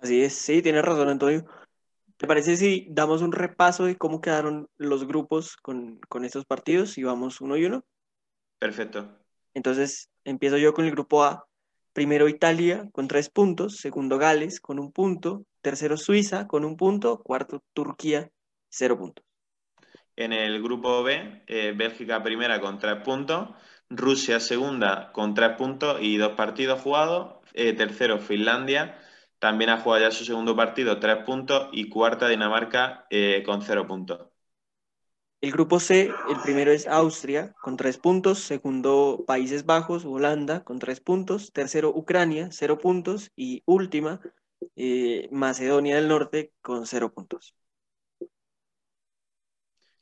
Así 0.00 0.22
es, 0.22 0.34
sí, 0.34 0.62
tienes 0.62 0.84
razón, 0.84 1.08
Antonio. 1.08 1.44
¿Te 2.16 2.26
parece 2.26 2.56
si 2.56 2.86
damos 2.90 3.22
un 3.22 3.32
repaso 3.32 3.84
de 3.84 3.96
cómo 3.96 4.20
quedaron 4.20 4.68
los 4.76 5.06
grupos 5.06 5.56
con, 5.56 6.00
con 6.08 6.24
estos 6.24 6.44
partidos 6.44 6.96
y 6.98 7.02
vamos 7.02 7.40
uno 7.40 7.56
y 7.56 7.64
uno? 7.64 7.84
Perfecto. 8.58 9.18
Entonces, 9.54 10.08
empiezo 10.24 10.56
yo 10.56 10.72
con 10.72 10.84
el 10.84 10.92
grupo 10.92 11.24
A. 11.24 11.46
Primero 11.92 12.26
Italia 12.26 12.88
con 12.92 13.06
tres 13.06 13.28
puntos, 13.28 13.76
segundo 13.76 14.16
Gales 14.16 14.60
con 14.60 14.78
un 14.78 14.92
punto, 14.92 15.44
tercero 15.60 15.98
Suiza 15.98 16.46
con 16.46 16.64
un 16.64 16.76
punto, 16.76 17.18
cuarto 17.22 17.62
Turquía 17.74 18.30
cero 18.70 18.98
puntos. 18.98 19.24
En 20.16 20.32
el 20.32 20.62
grupo 20.62 21.02
B, 21.02 21.42
eh, 21.46 21.74
Bélgica 21.76 22.22
primera 22.22 22.60
con 22.60 22.78
tres 22.78 23.02
puntos, 23.04 23.50
Rusia 23.90 24.40
segunda 24.40 25.12
con 25.12 25.34
tres 25.34 25.56
puntos 25.56 25.98
y 26.00 26.16
dos 26.16 26.32
partidos 26.32 26.80
jugados, 26.80 27.40
eh, 27.52 27.74
tercero 27.74 28.18
Finlandia, 28.18 28.98
también 29.38 29.68
ha 29.68 29.80
jugado 29.80 30.04
ya 30.04 30.10
su 30.10 30.24
segundo 30.24 30.56
partido, 30.56 30.98
tres 30.98 31.24
puntos, 31.26 31.68
y 31.72 31.90
cuarta 31.90 32.28
Dinamarca 32.28 33.06
eh, 33.10 33.42
con 33.44 33.60
cero 33.60 33.86
puntos. 33.86 34.31
El 35.42 35.50
grupo 35.50 35.80
C, 35.80 36.02
el 36.30 36.36
primero 36.44 36.70
es 36.70 36.86
Austria 36.86 37.52
con 37.60 37.76
tres 37.76 37.98
puntos, 37.98 38.38
segundo 38.38 39.24
Países 39.26 39.66
Bajos, 39.66 40.04
Holanda 40.04 40.62
con 40.62 40.78
tres 40.78 41.00
puntos, 41.00 41.52
tercero 41.52 41.90
Ucrania, 41.90 42.50
cero 42.52 42.78
puntos. 42.78 43.32
Y 43.34 43.64
última 43.66 44.20
Macedonia 45.32 45.96
del 45.96 46.06
Norte 46.06 46.52
con 46.62 46.86
cero 46.86 47.12
puntos. 47.12 47.56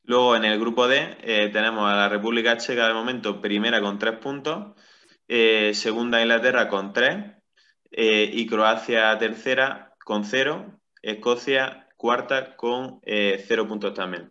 Luego 0.02 0.36
en 0.36 0.44
el 0.44 0.60
grupo 0.60 0.86
D 0.86 1.16
eh, 1.22 1.48
tenemos 1.50 1.90
a 1.90 1.96
la 1.96 2.10
República 2.10 2.58
Checa 2.58 2.86
de 2.86 2.92
momento 2.92 3.40
primera 3.40 3.80
con 3.80 3.98
tres 3.98 4.18
puntos, 4.18 4.78
eh, 5.26 5.72
segunda 5.72 6.20
Inglaterra 6.20 6.68
con 6.68 6.92
tres. 6.92 7.16
Eh, 7.90 8.30
y 8.30 8.46
Croacia 8.46 9.16
tercera 9.16 9.94
con 10.04 10.24
cero, 10.26 10.78
Escocia 11.00 11.88
cuarta 11.96 12.56
con 12.56 13.00
cero 13.02 13.66
puntos 13.66 13.94
también. 13.94 14.30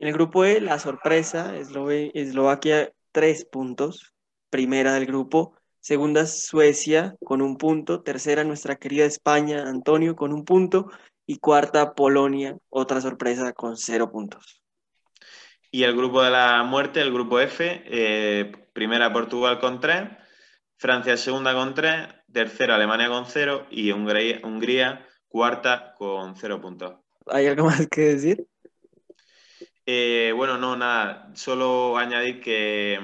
En 0.00 0.08
el 0.08 0.14
grupo 0.14 0.46
E, 0.46 0.62
la 0.62 0.78
sorpresa, 0.78 1.54
Eslovaquia 1.54 2.90
tres 3.12 3.44
puntos, 3.44 4.14
primera 4.48 4.94
del 4.94 5.04
grupo, 5.04 5.54
segunda 5.78 6.24
Suecia 6.24 7.16
con 7.22 7.42
un 7.42 7.58
punto, 7.58 8.00
tercera 8.00 8.42
nuestra 8.42 8.76
querida 8.76 9.04
España, 9.04 9.68
Antonio 9.68 10.16
con 10.16 10.32
un 10.32 10.46
punto 10.46 10.90
y 11.26 11.36
cuarta 11.36 11.92
Polonia, 11.92 12.56
otra 12.70 13.02
sorpresa 13.02 13.52
con 13.52 13.76
cero 13.76 14.10
puntos. 14.10 14.62
Y 15.70 15.82
el 15.82 15.94
grupo 15.94 16.22
de 16.22 16.30
la 16.30 16.64
muerte, 16.64 17.02
el 17.02 17.12
grupo 17.12 17.38
F, 17.38 17.82
eh, 17.84 18.52
primera 18.72 19.12
Portugal 19.12 19.60
con 19.60 19.80
3, 19.80 20.08
Francia 20.78 21.18
segunda 21.18 21.52
con 21.52 21.74
3, 21.74 22.08
tercera 22.32 22.76
Alemania 22.76 23.08
con 23.10 23.26
0 23.26 23.66
y 23.70 23.92
Hungría, 23.92 25.06
cuarta 25.28 25.92
con 25.98 26.36
0 26.36 26.58
puntos. 26.62 26.94
¿Hay 27.26 27.48
algo 27.48 27.66
más 27.66 27.86
que 27.86 28.00
decir? 28.00 28.46
Eh, 29.92 30.32
bueno, 30.36 30.56
no, 30.56 30.76
nada, 30.76 31.32
solo 31.34 31.98
añadir 31.98 32.40
que, 32.40 32.96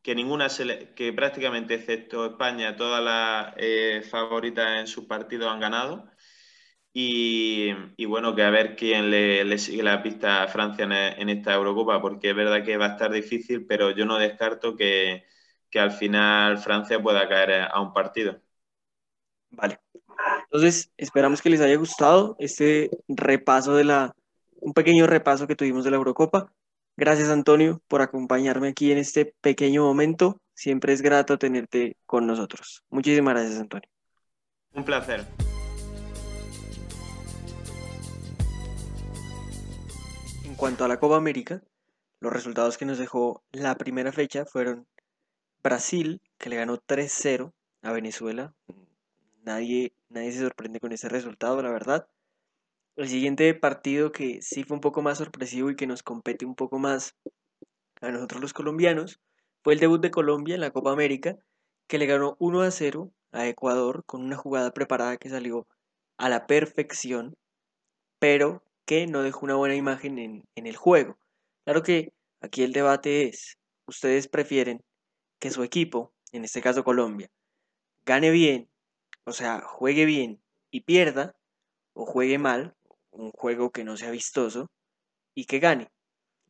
que 0.00 0.14
ninguna, 0.14 0.46
que 0.94 1.12
prácticamente 1.12 1.74
excepto 1.74 2.24
España, 2.24 2.76
todas 2.76 3.02
las 3.02 3.54
eh, 3.56 4.02
favoritas 4.08 4.78
en 4.78 4.86
sus 4.86 5.06
partidos 5.06 5.48
han 5.52 5.58
ganado 5.58 6.08
y, 6.92 7.72
bueno, 8.06 8.36
que 8.36 8.44
a 8.44 8.50
ver 8.50 8.76
quién 8.76 9.10
le, 9.10 9.58
sigue 9.58 9.82
la 9.82 10.04
pista 10.04 10.44
a 10.44 10.48
Francia 10.48 10.84
en, 10.84 11.28
esta 11.30 11.54
Eurocopa, 11.54 12.00
porque 12.00 12.30
es 12.30 12.36
verdad 12.36 12.64
que 12.64 12.76
va 12.76 12.86
a 12.86 12.92
estar 12.92 13.10
difícil, 13.10 13.66
pero 13.66 13.90
yo 13.90 14.06
no 14.06 14.16
descarto 14.16 14.76
que, 14.76 15.24
al 15.74 15.90
final 15.90 16.58
Francia 16.58 17.02
pueda 17.02 17.28
caer 17.28 17.68
a 17.72 17.80
un 17.80 17.92
partido. 17.92 18.40
Vale. 19.50 19.80
Entonces, 20.44 20.92
esperamos 20.96 21.42
que 21.42 21.50
les 21.50 21.60
haya 21.60 21.76
gustado 21.76 22.36
este 22.38 22.90
repaso 23.08 23.74
de 23.74 23.84
la, 23.84 24.14
un 24.60 24.72
pequeño 24.72 25.06
repaso 25.06 25.46
que 25.46 25.56
tuvimos 25.56 25.84
de 25.84 25.90
la 25.90 25.96
Eurocopa. 25.96 26.52
Gracias, 26.96 27.30
Antonio, 27.30 27.80
por 27.88 28.02
acompañarme 28.02 28.68
aquí 28.68 28.92
en 28.92 28.98
este 28.98 29.34
pequeño 29.40 29.84
momento. 29.84 30.40
Siempre 30.54 30.92
es 30.92 31.02
grato 31.02 31.38
tenerte 31.38 31.96
con 32.06 32.26
nosotros. 32.26 32.84
Muchísimas 32.90 33.34
gracias, 33.34 33.60
Antonio. 33.60 33.88
Un 34.74 34.84
placer. 34.84 35.26
cuanto 40.60 40.84
a 40.84 40.88
la 40.88 41.00
Copa 41.00 41.16
América, 41.16 41.62
los 42.20 42.30
resultados 42.30 42.76
que 42.76 42.84
nos 42.84 42.98
dejó 42.98 43.42
la 43.50 43.76
primera 43.76 44.12
fecha 44.12 44.44
fueron 44.44 44.86
Brasil, 45.62 46.20
que 46.36 46.50
le 46.50 46.56
ganó 46.56 46.76
3-0 46.76 47.54
a 47.80 47.92
Venezuela. 47.92 48.54
Nadie, 49.42 49.94
nadie 50.10 50.32
se 50.32 50.40
sorprende 50.40 50.78
con 50.78 50.92
ese 50.92 51.08
resultado, 51.08 51.62
la 51.62 51.70
verdad. 51.70 52.06
El 52.96 53.08
siguiente 53.08 53.54
partido 53.54 54.12
que 54.12 54.42
sí 54.42 54.64
fue 54.64 54.76
un 54.76 54.80
poco 54.80 55.02
más 55.02 55.18
sorpresivo 55.18 55.70
y 55.70 55.76
que 55.76 55.86
nos 55.86 56.02
compete 56.02 56.44
un 56.44 56.54
poco 56.54 56.78
más 56.78 57.16
a 58.00 58.10
nosotros 58.10 58.40
los 58.40 58.52
colombianos 58.52 59.20
fue 59.62 59.74
el 59.74 59.80
debut 59.80 60.00
de 60.00 60.10
Colombia 60.10 60.54
en 60.54 60.60
la 60.60 60.70
Copa 60.70 60.92
América, 60.92 61.36
que 61.86 61.98
le 61.98 62.06
ganó 62.06 62.36
1 62.38 62.70
0 62.70 63.12
a 63.32 63.46
Ecuador 63.46 64.04
con 64.06 64.22
una 64.22 64.36
jugada 64.36 64.72
preparada 64.72 65.16
que 65.16 65.28
salió 65.28 65.66
a 66.18 66.28
la 66.28 66.46
perfección 66.46 67.36
pero 68.20 68.62
que 68.84 69.06
no 69.06 69.22
dejó 69.22 69.46
una 69.46 69.56
buena 69.56 69.74
imagen 69.74 70.18
en, 70.18 70.44
en 70.54 70.66
el 70.66 70.76
juego. 70.76 71.18
Claro 71.64 71.82
que 71.82 72.12
aquí 72.40 72.62
el 72.62 72.72
debate 72.72 73.28
es, 73.28 73.58
¿ustedes 73.86 74.28
prefieren 74.28 74.84
que 75.40 75.50
su 75.50 75.64
equipo, 75.64 76.12
en 76.32 76.44
este 76.44 76.60
caso 76.60 76.84
Colombia, 76.84 77.30
gane 78.04 78.30
bien, 78.30 78.70
o 79.24 79.32
sea, 79.32 79.62
juegue 79.62 80.04
bien 80.04 80.42
y 80.70 80.82
pierda, 80.82 81.34
o 81.94 82.04
juegue 82.04 82.38
mal, 82.38 82.76
un 83.10 83.30
juego 83.32 83.70
que 83.70 83.84
no 83.84 83.96
sea 83.96 84.10
vistoso, 84.10 84.70
y 85.34 85.44
que 85.44 85.58
gane? 85.58 85.88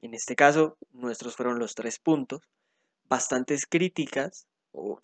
En 0.02 0.14
este 0.14 0.35
caso, 0.37 0.76
nuestros 0.93 1.37
fueron 1.37 1.59
los 1.59 1.75
tres 1.75 1.99
puntos. 1.99 2.40
Bastantes 3.09 3.67
críticas 3.67 4.47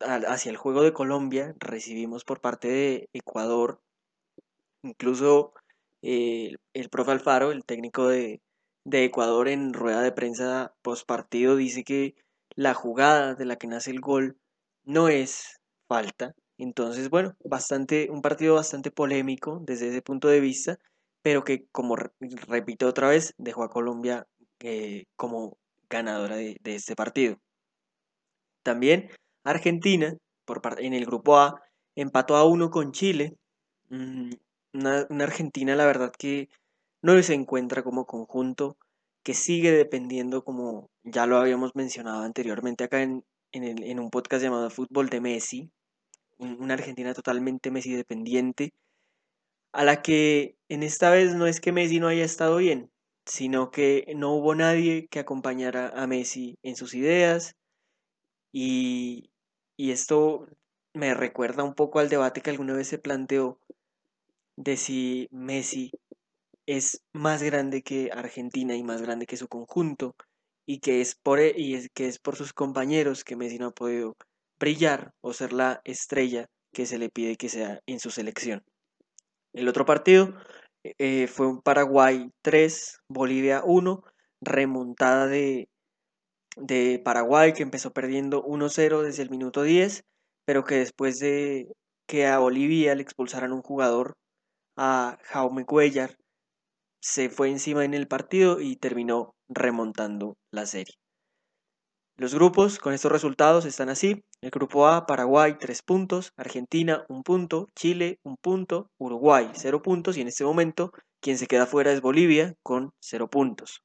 hacia 0.01 0.51
el 0.51 0.57
juego 0.57 0.83
de 0.83 0.93
Colombia 0.93 1.55
recibimos 1.59 2.25
por 2.25 2.41
parte 2.41 2.69
de 2.69 3.09
Ecuador. 3.13 3.81
Incluso 4.83 5.53
eh, 6.03 6.53
el 6.73 6.89
profe 6.89 7.11
Alfaro, 7.11 7.53
el 7.53 7.65
técnico 7.65 8.09
de, 8.09 8.41
de 8.85 9.05
Ecuador, 9.05 9.49
en 9.49 9.73
rueda 9.73 10.03
de 10.03 10.13
prensa 10.13 10.75
post 10.83 11.07
partido, 11.07 11.57
dice 11.57 11.85
que 11.85 12.15
la 12.55 12.75
jugada 12.75 13.35
de 13.35 13.45
la 13.45 13.57
que 13.57 13.67
nace 13.67 13.91
el 13.91 14.01
gol 14.01 14.39
no 14.85 15.09
es 15.09 15.61
falta. 15.89 16.35
Entonces, 16.59 17.11
bueno, 17.11 17.35
bastante, 17.45 18.09
un 18.11 18.23
partido 18.23 18.55
bastante 18.55 18.91
polémico 18.91 19.61
desde 19.63 19.89
ese 19.89 20.01
punto 20.01 20.29
de 20.29 20.41
vista, 20.41 20.79
pero 21.27 21.43
que, 21.43 21.67
como 21.73 21.97
repito 21.97 22.87
otra 22.87 23.09
vez, 23.09 23.35
dejó 23.37 23.65
a 23.65 23.69
Colombia 23.69 24.29
eh, 24.61 25.07
como 25.17 25.59
ganadora 25.91 26.37
de, 26.37 26.57
este 26.63 26.95
partido. 26.95 27.41
También 28.63 29.11
Argentina, 29.43 30.17
por 30.45 30.63
en 30.79 30.95
el 30.95 31.05
grupo 31.05 31.37
A, 31.37 31.61
empató 31.97 32.37
a 32.37 32.45
uno 32.47 32.71
con 32.71 32.93
Chile. 32.93 33.35
Mm, 33.89 34.31
una, 34.75 35.25
Argentina, 35.25 35.75
la 35.75 35.85
verdad, 35.85 36.13
que 36.17 36.49
no 37.03 37.21
se 37.21 37.35
encuentra 37.35 37.83
como 37.83 38.07
conjunto, 38.07 38.77
que 39.25 39.35
sigue 39.35 39.73
dependiendo, 39.73 40.45
como 40.45 40.91
ya 41.03 41.27
lo 41.27 41.39
habíamos 41.39 41.75
mencionado 41.75 42.23
anteriormente 42.23 42.85
acá 42.85 43.03
en, 43.03 43.25
en, 43.51 43.99
un 43.99 44.11
podcast 44.11 44.45
llamado 44.45 44.71
Fútbol 44.71 45.09
de 45.09 45.21
Messi, 45.21 45.73
una 46.39 46.75
Argentina 46.75 47.15
totalmente 47.15 47.73
Messi 47.73 47.95
dependiente, 47.95 48.73
a 49.77 49.85
la 49.85 50.01
que 50.01 50.57
en 50.71 50.83
esta 50.83 51.11
vez 51.11 51.35
no 51.35 51.47
es 51.47 51.61
que 51.61 51.71
Messi 51.71 52.01
no 52.01 52.09
haya 52.09 52.25
estado 52.25 52.57
bien, 52.57 52.91
sino 53.27 53.71
que 53.71 54.11
no 54.17 54.33
hubo 54.33 54.55
nadie 54.55 55.07
que 55.09 55.19
acompañara 55.19 55.91
a 55.91 56.07
Messi 56.07 56.59
en 56.63 56.77
sus 56.77 56.95
ideas 56.95 57.57
y, 58.53 59.31
esto 59.77 60.47
me 60.95 61.13
recuerda 61.13 61.63
un 61.63 61.75
poco 61.75 61.99
al 61.99 62.09
debate 62.09 62.41
que 62.41 62.49
alguna 62.49 62.73
vez 62.73 62.89
se 62.89 62.99
planteó 62.99 63.61
de 64.57 64.79
si 64.79 65.29
Messi 65.31 65.93
es 66.65 67.03
más 67.13 67.43
grande 67.43 67.83
que 67.83 68.11
Argentina 68.15 68.75
y 68.77 68.83
más 68.83 69.03
grande 69.03 69.27
que 69.27 69.37
su 69.37 69.47
conjunto 69.47 70.17
y 70.65 70.81
que 70.81 71.03
es 71.03 71.17
por 71.17 71.39
e, 71.39 71.53
y 71.55 71.75
es 71.75 71.91
que 71.93 72.09
es 72.09 72.19
por 72.19 72.37
sus 72.37 72.55
compañeros 72.55 73.25
que 73.25 73.37
Messi 73.37 73.59
no 73.59 73.67
ha 73.67 73.73
podido 73.73 74.17
brillar 74.59 75.13
o 75.21 75.35
ser 75.35 75.53
la 75.53 75.83
estrella 75.85 76.47
que 76.73 76.87
se 76.87 76.97
le 76.97 77.11
pide 77.11 77.37
que 77.37 77.51
sea 77.51 77.83
en 77.85 78.01
su 78.01 78.11
selección. 78.11 78.65
El 79.57 79.69
otro 79.69 79.87
partido 79.87 80.35
eh, 80.99 81.29
fue 81.29 81.47
un 81.47 81.63
Paraguay 81.63 82.31
3, 82.43 82.99
Bolivia 83.09 83.63
1, 83.65 84.03
remontada 84.43 85.27
de, 85.27 85.71
de 86.59 87.01
Paraguay 87.03 87.55
que 87.55 87.63
empezó 87.63 87.91
perdiendo 87.91 88.45
1-0 88.45 89.01
desde 89.01 89.23
el 89.23 89.31
minuto 89.31 89.63
10, 89.63 90.05
pero 90.45 90.65
que 90.65 90.75
después 90.75 91.21
de 91.21 91.73
que 92.07 92.27
a 92.27 92.39
Bolivia 92.39 92.95
le 92.95 93.01
expulsaran 93.01 93.55
un 93.55 93.63
jugador, 93.63 94.13
a 94.77 95.17
Jaume 95.23 95.65
Cuellar, 95.65 96.17
se 97.01 97.31
fue 97.31 97.49
encima 97.49 97.83
en 97.87 97.95
el 97.95 98.09
partido 98.09 98.61
y 98.61 98.77
terminó 98.77 99.33
remontando 99.49 100.37
la 100.53 100.67
serie. 100.67 100.97
Los 102.19 102.35
grupos 102.35 102.79
con 102.79 102.95
estos 102.95 103.13
resultados 103.13 103.67
están 103.67 103.91
así. 103.91 104.25
El 104.41 104.49
grupo 104.51 104.87
A, 104.87 105.05
Paraguay, 105.05 105.59
3 105.59 105.83
puntos, 105.83 106.33
Argentina, 106.39 107.05
1 107.11 107.23
punto, 107.23 107.69
Chile, 107.77 108.21
1 108.23 108.39
punto, 108.41 108.91
Uruguay, 108.97 109.51
0 109.53 109.83
puntos 109.83 110.17
y 110.17 110.23
en 110.23 110.29
este 110.29 110.43
momento 110.43 110.93
quien 111.21 111.37
se 111.37 111.47
queda 111.47 111.67
fuera 111.67 111.93
es 111.93 112.01
Bolivia 112.01 112.55
con 112.63 112.95
0 113.01 113.29
puntos. 113.29 113.83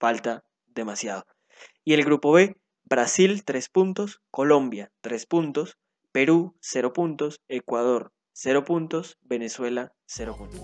Falta 0.00 0.44
demasiado. 0.66 1.24
Y 1.84 1.92
el 1.92 2.06
grupo 2.06 2.32
B, 2.32 2.56
Brasil, 2.84 3.44
3 3.44 3.68
puntos, 3.68 4.22
Colombia, 4.30 4.90
3 5.02 5.26
puntos, 5.26 5.76
Perú, 6.10 6.56
0 6.60 6.94
puntos, 6.94 7.42
Ecuador, 7.48 8.12
0 8.36 8.64
puntos, 8.64 9.16
Venezuela 9.22 9.92
0 10.06 10.36
puntos. 10.36 10.60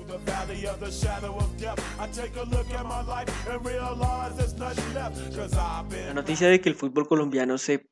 La 6.07 6.15
noticia 6.15 6.49
de 6.49 6.61
que 6.61 6.69
el 6.69 6.75
fútbol 6.75 7.07
colombiano 7.07 7.59
se 7.59 7.89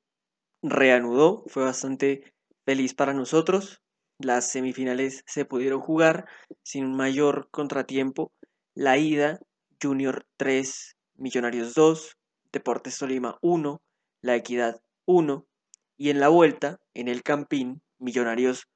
reanudó 0.63 1.45
fue 1.47 1.63
bastante 1.63 2.35
feliz 2.65 2.95
para 2.95 3.15
nosotros. 3.15 3.81
Las 4.19 4.51
semifinales 4.51 5.23
se 5.27 5.45
pudieron 5.45 5.81
jugar 5.81 6.27
sin 6.65 6.85
un 6.85 6.97
mayor 6.97 7.49
contratiempo. 7.53 8.33
La 8.75 8.99
ida, 8.99 9.39
Junior 9.81 10.27
3, 10.39 10.97
Millonarios 11.15 11.75
2, 11.75 12.17
Deportes 12.53 12.99
Tolima 12.99 13.39
1, 13.43 13.81
La 14.23 14.35
Equidad 14.35 14.81
1 15.07 15.47
y 15.97 16.11
en 16.11 16.19
la 16.19 16.29
vuelta, 16.29 16.81
en 16.95 17.07
el 17.07 17.23
Campín, 17.23 17.81
Millonarios 17.99 18.67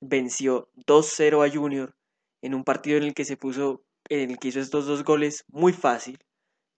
venció 0.00 0.68
2-0 0.86 1.46
a 1.46 1.50
Junior 1.50 1.94
en 2.42 2.54
un 2.54 2.64
partido 2.64 2.96
en 2.96 3.04
el 3.04 3.14
que 3.14 3.24
se 3.24 3.36
puso, 3.36 3.82
en 4.08 4.30
el 4.30 4.38
que 4.38 4.48
hizo 4.48 4.60
estos 4.60 4.86
dos 4.86 5.04
goles 5.04 5.44
muy 5.48 5.72
fácil. 5.72 6.18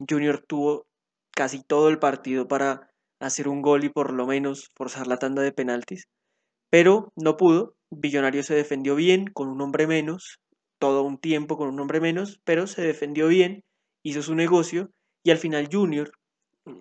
Junior 0.08 0.44
tuvo 0.46 0.86
casi 1.30 1.62
todo 1.62 1.88
el 1.88 1.98
partido 1.98 2.48
para 2.48 2.90
hacer 3.20 3.48
un 3.48 3.62
gol 3.62 3.84
y 3.84 3.88
por 3.88 4.12
lo 4.12 4.26
menos 4.26 4.70
forzar 4.74 5.06
la 5.06 5.16
tanda 5.16 5.42
de 5.42 5.52
penaltis, 5.52 6.08
pero 6.70 7.12
no 7.16 7.36
pudo. 7.36 7.74
Billonario 7.90 8.42
se 8.42 8.54
defendió 8.54 8.96
bien 8.96 9.26
con 9.26 9.48
un 9.48 9.60
hombre 9.60 9.86
menos, 9.86 10.40
todo 10.78 11.02
un 11.02 11.18
tiempo 11.18 11.56
con 11.56 11.68
un 11.68 11.78
hombre 11.78 12.00
menos, 12.00 12.40
pero 12.44 12.66
se 12.66 12.82
defendió 12.82 13.28
bien, 13.28 13.62
hizo 14.02 14.22
su 14.22 14.34
negocio 14.34 14.90
y 15.22 15.30
al 15.30 15.38
final 15.38 15.68
Junior, 15.70 16.10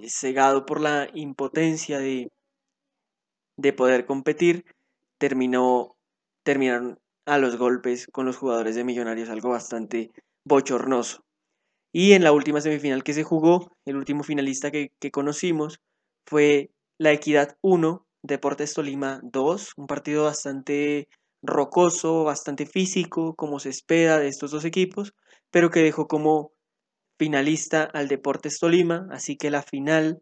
cegado 0.08 0.66
por 0.66 0.80
la 0.82 1.10
impotencia 1.14 2.00
de, 2.00 2.32
de 3.58 3.74
poder 3.74 4.06
competir, 4.06 4.66
terminó 5.18 5.96
terminaron 6.44 7.00
a 7.26 7.38
los 7.38 7.58
golpes 7.58 8.08
con 8.12 8.26
los 8.26 8.38
jugadores 8.38 8.76
de 8.76 8.84
Millonarios, 8.84 9.30
algo 9.30 9.50
bastante 9.50 10.12
bochornoso. 10.46 11.24
Y 11.94 12.14
en 12.14 12.24
la 12.24 12.32
última 12.32 12.62
semifinal 12.62 13.04
que 13.04 13.14
se 13.14 13.24
jugó, 13.24 13.72
el 13.86 13.98
último 13.98 14.24
finalista 14.24 14.72
que, 14.72 14.92
conocimos 15.12 15.80
fue 16.26 16.72
la 16.98 17.12
Equidad 17.12 17.58
1, 17.62 18.06
Deportes 18.24 18.74
Tolima 18.74 19.20
2, 19.24 19.74
un 19.76 19.88
partido 19.88 20.24
bastante 20.24 21.10
rocoso, 21.44 22.24
bastante 22.24 22.66
físico, 22.66 23.36
como 23.36 23.60
se 23.60 23.70
espera 23.70 24.20
de 24.20 24.28
estos 24.28 24.52
dos 24.52 24.64
equipos, 24.64 25.14
pero 25.52 25.70
que 25.70 25.82
dejó 25.82 26.08
como 26.08 26.54
finalista 27.20 27.84
al 27.84 28.08
Deportes 28.08 28.60
Tolima, 28.60 29.08
así 29.12 29.36
que 29.36 29.52
la 29.52 29.62
final 29.62 30.22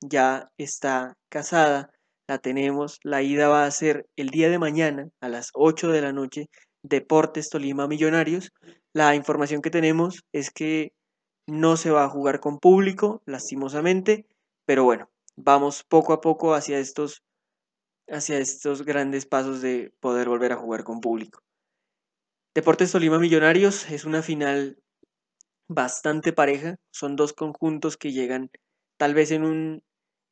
ya 0.00 0.50
está 0.56 1.14
casada 1.28 1.90
la 2.30 2.38
tenemos. 2.38 3.00
La 3.02 3.22
ida 3.22 3.48
va 3.48 3.64
a 3.64 3.70
ser 3.72 4.06
el 4.14 4.28
día 4.30 4.48
de 4.50 4.60
mañana 4.60 5.10
a 5.20 5.28
las 5.28 5.50
8 5.52 5.90
de 5.90 6.00
la 6.00 6.12
noche, 6.12 6.48
Deportes 6.84 7.50
Tolima 7.50 7.88
Millonarios. 7.88 8.52
La 8.92 9.16
información 9.16 9.62
que 9.62 9.70
tenemos 9.70 10.22
es 10.32 10.52
que 10.52 10.92
no 11.48 11.76
se 11.76 11.90
va 11.90 12.04
a 12.04 12.08
jugar 12.08 12.38
con 12.38 12.60
público, 12.60 13.20
lastimosamente, 13.26 14.26
pero 14.64 14.84
bueno, 14.84 15.10
vamos 15.36 15.82
poco 15.82 16.12
a 16.12 16.20
poco 16.20 16.54
hacia 16.54 16.78
estos, 16.78 17.24
hacia 18.08 18.38
estos 18.38 18.84
grandes 18.84 19.26
pasos 19.26 19.60
de 19.60 19.92
poder 19.98 20.28
volver 20.28 20.52
a 20.52 20.56
jugar 20.56 20.84
con 20.84 21.00
público. 21.00 21.40
Deportes 22.54 22.92
Tolima 22.92 23.18
Millonarios 23.18 23.90
es 23.90 24.04
una 24.04 24.22
final 24.22 24.78
bastante 25.68 26.32
pareja, 26.32 26.76
son 26.92 27.16
dos 27.16 27.32
conjuntos 27.32 27.96
que 27.96 28.12
llegan 28.12 28.50
tal 28.98 29.14
vez 29.14 29.32
en 29.32 29.42
un 29.42 29.82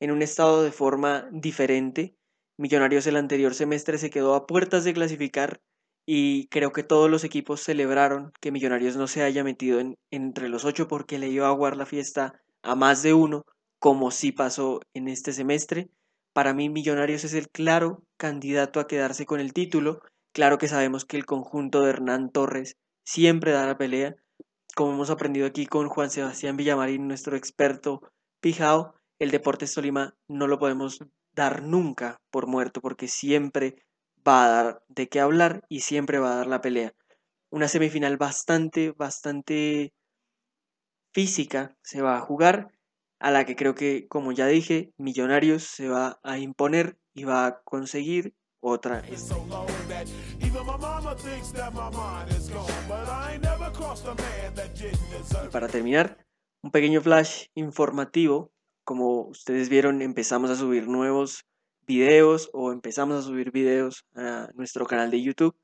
en 0.00 0.10
un 0.10 0.22
estado 0.22 0.62
de 0.62 0.72
forma 0.72 1.28
diferente. 1.32 2.14
Millonarios 2.56 3.06
el 3.06 3.16
anterior 3.16 3.54
semestre 3.54 3.98
se 3.98 4.10
quedó 4.10 4.34
a 4.34 4.46
puertas 4.46 4.84
de 4.84 4.94
clasificar 4.94 5.60
y 6.06 6.48
creo 6.48 6.72
que 6.72 6.82
todos 6.82 7.10
los 7.10 7.22
equipos 7.24 7.60
celebraron 7.60 8.32
que 8.40 8.50
Millonarios 8.50 8.96
no 8.96 9.06
se 9.06 9.22
haya 9.22 9.44
metido 9.44 9.78
en, 9.78 9.96
entre 10.10 10.48
los 10.48 10.64
ocho 10.64 10.88
porque 10.88 11.18
le 11.18 11.28
iba 11.28 11.46
a 11.46 11.50
aguar 11.50 11.76
la 11.76 11.86
fiesta 11.86 12.40
a 12.62 12.74
más 12.74 13.02
de 13.02 13.12
uno, 13.12 13.44
como 13.78 14.10
sí 14.10 14.32
pasó 14.32 14.80
en 14.94 15.08
este 15.08 15.32
semestre. 15.32 15.90
Para 16.32 16.54
mí 16.54 16.68
Millonarios 16.68 17.24
es 17.24 17.34
el 17.34 17.48
claro 17.50 18.02
candidato 18.16 18.80
a 18.80 18.86
quedarse 18.86 19.26
con 19.26 19.38
el 19.38 19.52
título. 19.52 20.00
Claro 20.32 20.58
que 20.58 20.68
sabemos 20.68 21.04
que 21.04 21.16
el 21.16 21.26
conjunto 21.26 21.82
de 21.82 21.90
Hernán 21.90 22.30
Torres 22.30 22.76
siempre 23.04 23.52
da 23.52 23.66
la 23.66 23.76
pelea, 23.76 24.16
como 24.74 24.92
hemos 24.92 25.10
aprendido 25.10 25.46
aquí 25.46 25.66
con 25.66 25.88
Juan 25.88 26.10
Sebastián 26.10 26.56
Villamarín, 26.56 27.08
nuestro 27.08 27.36
experto 27.36 28.00
pijao, 28.40 28.94
el 29.18 29.30
Deportes 29.30 29.74
Tolima 29.74 30.14
no 30.28 30.46
lo 30.46 30.58
podemos 30.58 30.98
dar 31.32 31.62
nunca 31.62 32.20
por 32.30 32.46
muerto 32.46 32.80
porque 32.80 33.08
siempre 33.08 33.76
va 34.26 34.44
a 34.44 34.48
dar 34.48 34.82
de 34.88 35.08
qué 35.08 35.20
hablar 35.20 35.64
y 35.68 35.80
siempre 35.80 36.18
va 36.18 36.32
a 36.32 36.36
dar 36.36 36.46
la 36.46 36.60
pelea. 36.60 36.94
una 37.50 37.68
semifinal 37.68 38.16
bastante, 38.18 38.92
bastante 38.92 39.94
física 41.12 41.76
se 41.82 42.02
va 42.02 42.16
a 42.16 42.20
jugar, 42.20 42.72
a 43.20 43.30
la 43.30 43.44
que 43.44 43.56
creo 43.56 43.74
que, 43.74 44.06
como 44.08 44.32
ya 44.32 44.46
dije, 44.46 44.92
Millonarios 44.96 45.64
se 45.64 45.88
va 45.88 46.20
a 46.22 46.38
imponer 46.38 46.98
y 47.14 47.24
va 47.24 47.46
a 47.46 47.62
conseguir 47.62 48.34
otra 48.60 49.02
Y 55.44 55.48
para 55.50 55.68
terminar, 55.68 56.26
un 56.62 56.70
pequeño 56.70 57.00
flash 57.00 57.46
informativo. 57.54 58.52
Como 58.88 59.20
ustedes 59.20 59.68
vieron, 59.68 60.00
empezamos 60.00 60.48
a 60.48 60.56
subir 60.56 60.88
nuevos 60.88 61.44
videos 61.86 62.48
o 62.54 62.72
empezamos 62.72 63.18
a 63.18 63.22
subir 63.22 63.52
videos 63.52 64.06
a 64.14 64.48
nuestro 64.54 64.86
canal 64.86 65.10
de 65.10 65.22
YouTube. 65.22 65.54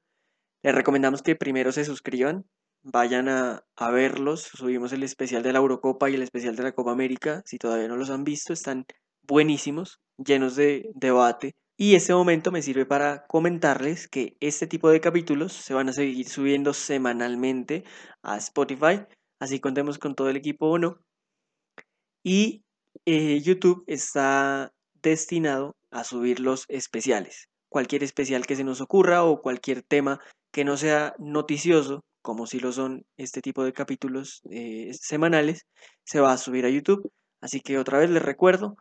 Les 0.63 0.75
recomendamos 0.75 1.23
que 1.23 1.35
primero 1.35 1.73
se 1.73 1.87
suscriban, 1.87 2.45
vayan 2.83 3.31
a, 3.31 3.65
verlos. 3.91 4.43
Subimos 4.43 4.93
el 4.93 5.03
especial 5.05 5.43
de 5.43 5.55
la 5.55 5.61
Eurocopa 5.61 6.11
y 6.11 6.17
el 6.17 6.23
especial 6.23 6.55
de 6.55 6.65
la 6.65 6.73
Copa 6.73 6.93
América. 6.93 7.41
Si 7.47 7.57
todavía 7.57 7.89
no 7.89 7.97
los 7.97 8.11
han 8.11 8.25
visto, 8.25 8.53
están 8.53 8.85
buenísimos, 9.23 10.03
llenos 10.19 10.55
de 10.55 10.91
debate. 10.95 11.55
Y 11.79 11.95
este 11.95 12.13
momento 12.13 12.53
me 12.53 12.61
sirve 12.61 12.85
para 12.85 13.25
comentarles 13.27 14.07
que 14.07 14.37
este 14.41 14.67
tipo 14.67 14.91
de 14.91 15.01
capítulos 15.01 15.55
se 15.55 15.73
van 15.73 15.89
a 15.89 15.95
seguir 15.95 16.29
subiendo 16.29 16.75
semanalmente 16.75 17.85
a 18.23 18.37
Spotify, 18.37 19.07
así 19.41 19.61
contemos 19.61 19.99
con 19.99 20.15
todo 20.15 20.29
el 20.29 20.37
equipo 20.37 20.67
o 20.67 20.79
no. 20.79 20.99
Y 22.23 22.64
eh, 23.07 23.41
YouTube 23.41 23.85
está 23.87 24.73
destinado 25.03 25.77
a 25.91 26.05
subir 26.05 26.41
los 26.41 26.65
especiales. 26.69 27.49
Cualquier 27.69 28.03
especial 28.03 28.47
que 28.47 28.57
se 28.57 28.65
nos 28.65 28.81
ocurra 28.81 29.25
o 29.25 29.43
cualquier 29.43 29.83
tema 29.83 30.21
que 30.53 30.65
no 30.65 30.77
sea 30.77 31.15
noticioso, 31.19 32.05
como 32.23 32.47
si 32.47 32.61
lo 32.61 32.73
son 32.73 33.05
este 33.17 33.43
tipo 33.43 33.65
de 33.65 33.73
capítulos 33.73 34.41
eh, 34.51 34.93
semanales, 34.95 35.67
se 36.05 36.21
va 36.21 36.33
a 36.33 36.39
subir 36.39 36.65
a 36.65 36.71
YouTube. 36.71 37.11
Así 37.41 37.61
que 37.61 37.79
otra 37.79 37.99
vez 37.99 38.09
les 38.11 38.23
recuerdo, 38.23 38.77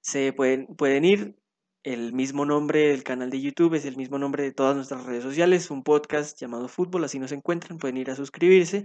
se 0.00 0.32
pueden, 0.32 0.66
pueden 0.66 1.04
ir 1.04 1.36
el 1.84 2.12
mismo 2.12 2.44
nombre 2.44 2.88
del 2.88 3.04
canal 3.04 3.30
de 3.30 3.40
YouTube, 3.40 3.74
es 3.74 3.84
el 3.84 3.96
mismo 3.96 4.18
nombre 4.18 4.42
de 4.42 4.52
todas 4.52 4.74
nuestras 4.74 5.04
redes 5.04 5.22
sociales, 5.22 5.70
un 5.70 5.84
podcast 5.84 6.38
llamado 6.38 6.68
Fútbol, 6.68 7.04
así 7.04 7.18
nos 7.18 7.32
encuentran, 7.32 7.78
pueden 7.78 7.96
ir 7.98 8.10
a 8.10 8.16
suscribirse. 8.16 8.84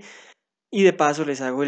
Y 0.69 0.83
de 0.83 0.93
paso 0.93 1.25
les 1.25 1.41
hago 1.41 1.63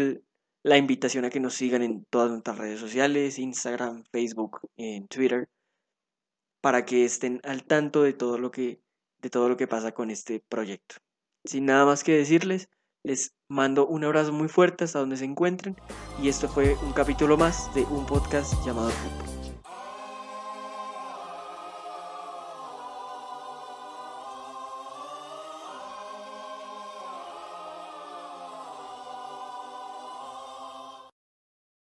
la 0.66 0.78
invitación 0.78 1.24
a 1.24 1.30
que 1.30 1.38
nos 1.38 1.54
sigan 1.54 1.82
en 1.82 2.04
todas 2.10 2.28
nuestras 2.28 2.58
redes 2.58 2.80
sociales, 2.80 3.38
Instagram, 3.38 4.02
Facebook, 4.10 4.68
en 4.76 5.06
Twitter, 5.06 5.48
para 6.60 6.84
que 6.84 7.04
estén 7.04 7.40
al 7.44 7.62
tanto 7.62 8.02
de 8.02 8.12
todo 8.12 8.36
lo 8.36 8.50
que, 8.50 8.80
de 9.22 9.30
todo 9.30 9.48
lo 9.48 9.56
que 9.56 9.68
pasa 9.68 9.92
con 9.92 10.10
este 10.10 10.40
proyecto. 10.40 10.96
Sin 11.44 11.66
nada 11.66 11.84
más 11.86 12.02
que 12.02 12.16
decirles, 12.16 12.68
les 13.04 13.36
mando 13.48 13.86
un 13.86 14.02
abrazo 14.02 14.32
muy 14.32 14.48
fuerte 14.48 14.82
hasta 14.82 14.98
donde 14.98 15.16
se 15.16 15.24
encuentren 15.24 15.76
y 16.20 16.28
esto 16.28 16.48
fue 16.48 16.74
un 16.82 16.92
capítulo 16.92 17.36
más 17.36 17.72
de 17.72 17.84
un 17.84 18.04
podcast 18.04 18.52
llamado 18.66 18.90
Fútbol. 18.90 19.35